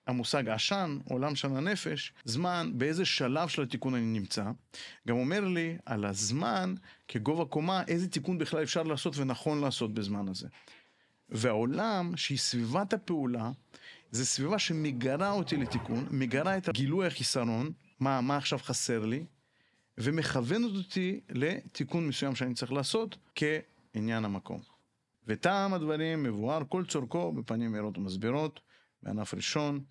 המושג 0.07 0.49
עשן, 0.49 0.97
עולם 1.09 1.35
של 1.35 1.47
הנפש, 1.47 2.13
זמן, 2.25 2.71
באיזה 2.75 3.05
שלב 3.05 3.47
של 3.47 3.61
התיקון 3.61 3.95
אני 3.95 4.05
נמצא, 4.05 4.43
גם 5.07 5.17
אומר 5.17 5.39
לי 5.39 5.77
על 5.85 6.05
הזמן 6.05 6.75
כגובה 7.07 7.45
קומה, 7.45 7.83
איזה 7.87 8.07
תיקון 8.07 8.37
בכלל 8.37 8.63
אפשר 8.63 8.83
לעשות 8.83 9.17
ונכון 9.17 9.61
לעשות 9.61 9.93
בזמן 9.93 10.27
הזה. 10.27 10.47
והעולם, 11.29 12.17
שהיא 12.17 12.37
סביבת 12.37 12.93
הפעולה, 12.93 13.51
זה 14.11 14.25
סביבה 14.25 14.59
שמגרה 14.59 15.31
אותי 15.31 15.57
לתיקון, 15.57 16.07
מגרה 16.11 16.57
את 16.57 16.69
גילוי 16.69 17.07
החיסרון, 17.07 17.71
מה, 17.99 18.21
מה 18.21 18.37
עכשיו 18.37 18.59
חסר 18.59 19.05
לי, 19.05 19.25
ומכוונת 19.97 20.75
אותי 20.75 21.19
לתיקון 21.29 22.07
מסוים 22.07 22.35
שאני 22.35 22.53
צריך 22.53 22.71
לעשות 22.71 23.17
כעניין 23.35 24.25
המקום. 24.25 24.72
וטעם 25.27 25.73
הדברים 25.73 26.23
מבואר 26.23 26.61
כל 26.69 26.85
צורכו 26.85 27.31
בפנים 27.31 27.71
מהירות 27.71 27.97
ומסבירות, 27.97 28.59
בענף 29.03 29.33
ראשון, 29.33 29.83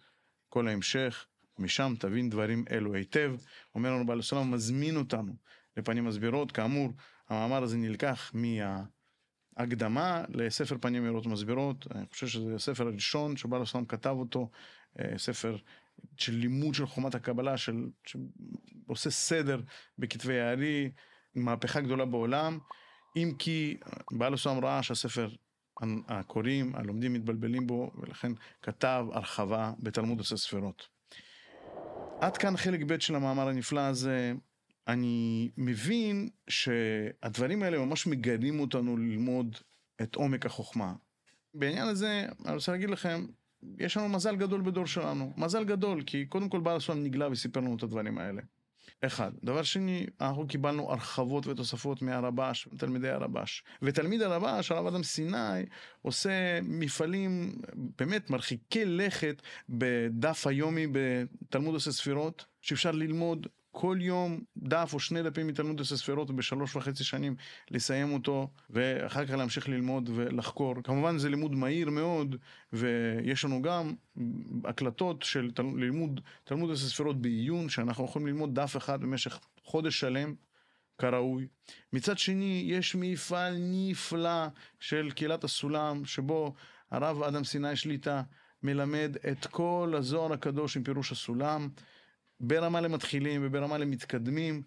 כל 0.49 0.69
ההמשך, 0.69 1.27
משם 1.59 1.95
תבין 1.99 2.31
דברים 2.31 2.65
אלו 2.71 2.95
היטב. 2.95 3.35
אומר 3.75 3.93
לנו 3.93 4.07
בעל 4.07 4.19
הסולם, 4.19 4.51
מזמין 4.51 4.97
אותנו 4.97 5.33
לפנים 5.77 6.05
מסבירות. 6.05 6.53
כאמור, 6.53 6.93
המאמר 7.29 7.63
הזה 7.63 7.77
נלקח 7.77 8.33
מההקדמה 9.57 10.25
לספר 10.29 10.77
פנים 10.81 11.03
מהירות 11.03 11.27
ומסבירות. 11.27 11.87
אני 11.95 12.07
חושב 12.11 12.27
שזה 12.27 12.55
הספר 12.55 12.87
הראשון 12.87 13.37
שבעל 13.37 13.63
הסולם 13.63 13.85
כתב 13.85 14.15
אותו, 14.19 14.51
אה, 15.01 15.19
ספר 15.19 15.57
של 16.17 16.33
לימוד 16.33 16.75
של 16.75 16.87
חומת 16.87 17.15
הקבלה, 17.15 17.57
של, 17.57 17.87
שעושה 18.07 19.11
סדר 19.11 19.61
בכתבי 19.99 20.41
הארי, 20.41 20.93
מהפכה 21.35 21.81
גדולה 21.81 22.05
בעולם, 22.05 22.59
אם 23.17 23.33
כי 23.39 23.77
בעל 24.11 24.35
הסולם 24.35 24.65
ראה 24.65 24.83
שהספר 24.83 25.29
הקוראים, 26.09 26.75
הלומדים 26.75 27.13
מתבלבלים 27.13 27.67
בו, 27.67 27.91
ולכן 28.01 28.33
כתב 28.63 29.07
הרחבה 29.13 29.73
בתלמוד 29.79 30.19
עושה 30.19 30.37
ספירות. 30.37 30.89
עד 32.21 32.37
כאן 32.37 32.57
חלק 32.57 32.81
ב' 32.87 33.01
של 33.01 33.15
המאמר 33.15 33.49
הנפלא 33.49 33.81
הזה. 33.81 34.33
אני 34.89 35.49
מבין 35.57 36.29
שהדברים 36.49 37.63
האלה 37.63 37.79
ממש 37.79 38.07
מגלים 38.07 38.61
אותנו 38.61 38.97
ללמוד 38.97 39.57
את 40.03 40.15
עומק 40.15 40.47
החוכמה. 40.47 40.95
בעניין 41.55 41.89
הזה, 41.89 42.27
אני 42.47 42.55
רוצה 42.55 42.73
להגיד 42.73 42.91
לכם, 42.91 43.27
יש 43.79 43.97
לנו 43.97 44.09
מזל 44.09 44.37
גדול 44.37 44.61
בדור 44.61 44.87
שלנו. 44.87 45.33
מזל 45.37 45.65
גדול, 45.65 46.03
כי 46.03 46.27
קודם 46.27 46.49
כל 46.49 46.61
בעל 46.61 46.77
הסולם 46.77 47.03
נגלה 47.05 47.29
וסיפר 47.31 47.61
לנו 47.61 47.77
את 47.77 47.83
הדברים 47.83 48.19
האלה. 48.19 48.43
אחד. 49.01 49.31
דבר 49.45 49.63
שני, 49.63 50.07
אנחנו 50.21 50.47
קיבלנו 50.47 50.91
הרחבות 50.93 51.47
ותוספות 51.47 52.03
מהרבש, 52.03 52.69
תלמידי 52.79 53.09
הרבש. 53.09 53.65
ותלמיד 53.83 54.23
הרבש, 54.23 54.73
הרב 54.73 54.87
אדם 54.87 55.03
סיני, 55.03 55.63
עושה 56.03 56.61
מפעלים 56.63 57.53
באמת 57.99 58.31
מרחיקי 58.31 58.85
לכת 58.85 59.43
בדף 59.69 60.47
היומי 60.47 60.87
בתלמוד 60.93 61.75
עושה 61.75 61.93
ספירות, 61.93 62.45
שאפשר 62.61 62.91
ללמוד 62.91 63.47
כל 63.73 63.99
יום 64.01 64.41
דף 64.57 64.91
או 64.93 65.01
שני 65.01 65.23
דפים 65.23 65.47
מתלמוד 65.47 65.81
עשר 65.81 65.97
ספירות 65.97 66.31
ובשלוש 66.31 66.77
וחצי 66.77 67.05
שנים 67.05 67.37
לסיים 67.71 68.13
אותו 68.13 68.51
ואחר 68.71 69.27
כך 69.27 69.31
להמשיך 69.31 69.69
ללמוד 69.69 70.11
ולחקור. 70.15 70.75
כמובן 70.85 71.19
זה 71.19 71.29
לימוד 71.29 71.55
מהיר 71.55 71.91
מאוד 71.91 72.37
ויש 72.73 73.45
לנו 73.45 73.63
גם 73.63 73.95
הקלטות 74.65 75.23
של 75.23 75.51
תל... 75.51 75.65
לימוד 75.77 76.21
תלמוד 76.45 76.73
עשר 76.73 76.87
ספירות 76.87 77.23
בעיון 77.23 77.69
שאנחנו 77.69 78.05
יכולים 78.05 78.29
ללמוד 78.29 78.55
דף 78.55 78.77
אחד 78.77 79.01
במשך 79.01 79.39
חודש 79.65 80.01
שלם 80.01 80.35
כראוי. 80.99 81.47
מצד 81.93 82.19
שני 82.19 82.65
יש 82.67 82.95
מפעל 82.95 83.57
נפלא 83.59 84.47
של 84.81 85.11
קהילת 85.15 85.45
הסולם 85.45 86.05
שבו 86.05 86.55
הרב 86.91 87.23
אדם 87.23 87.45
סיני 87.45 87.77
שליטה 87.77 88.23
מלמד 88.63 89.17
את 89.33 89.47
כל 89.47 89.95
הזוהר 89.97 90.33
הקדוש 90.33 90.77
עם 90.77 90.85
פירוש 90.85 91.13
הסולם. 91.13 91.69
ברמה 92.43 92.81
למתחילים 92.81 93.41
וברמה 93.45 93.79
למתקדמים, 93.79 94.63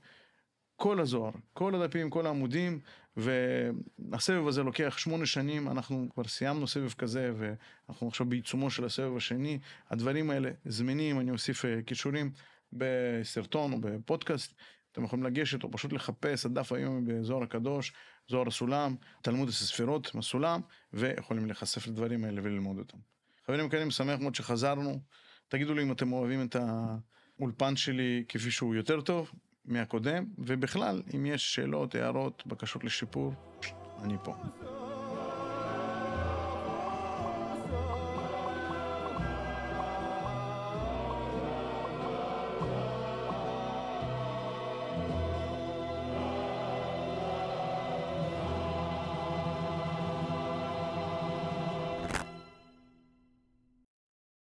כל 0.76 1.00
הזוהר, 1.00 1.32
כל 1.54 1.76
הדפים, 1.76 2.10
כל 2.10 2.26
העמודים, 2.26 2.80
והסבב 3.18 4.48
הזה 4.48 4.64
לוקח 4.64 4.98
שמונה 4.98 5.26
שנים, 5.26 5.68
אנחנו 5.68 6.08
כבר 6.14 6.24
סיימנו 6.24 6.68
סבב 6.68 6.94
כזה, 6.94 7.34
ואנחנו 7.38 8.08
עכשיו 8.08 8.26
בעיצומו 8.26 8.70
של 8.70 8.86
הסבב 8.86 9.18
השני. 9.18 9.60
הדברים 9.90 10.30
האלה 10.30 10.52
זמינים, 10.66 11.20
אני 11.20 11.32
אוסיף 11.32 11.66
אה, 11.66 11.82
קישורים 11.82 12.32
בסרטון 12.74 13.74
או 13.74 13.82
בפודקאסט. 13.82 14.54
אתם 14.92 15.04
יכולים 15.04 15.26
לגשת 15.26 15.64
או 15.64 15.72
פשוט 15.72 15.94
לחפש 15.94 16.46
הדף 16.46 16.72
היום 16.72 17.06
בזוהר 17.06 17.44
הקדוש, 17.44 17.94
זוהר 18.28 18.48
הסולם, 18.48 18.96
תלמוד 19.22 19.50
הספירות 19.50 20.16
מהסולם, 20.16 20.62
ויכולים 20.94 21.46
להיחשף 21.46 21.88
לדברים 21.88 22.24
האלה 22.24 22.42
וללמוד 22.44 22.78
אותם. 22.78 22.98
חברים 23.46 23.66
יקרים, 23.66 23.92
שמח 23.92 24.20
מאוד 24.20 24.36
שחזרנו. 24.36 25.00
תגידו 25.48 25.74
לי 25.74 25.84
אם 25.84 25.92
אתם 25.92 26.14
אוהבים 26.14 26.46
את 26.46 26.56
ה... 26.56 26.96
האולפן 27.40 27.76
שלי 27.76 28.24
כפי 28.30 28.52
שהוא 28.52 28.76
יותר 28.76 29.02
טוב 29.02 29.32
מהקודם, 29.66 30.26
ובכלל, 30.38 31.02
אם 31.16 31.26
יש 31.26 31.56
שאלות, 31.56 31.96
הערות, 31.96 32.44
בקשות 32.48 32.84
לשיפור, 32.84 33.34
אני 34.04 34.16
פה. 34.24 34.34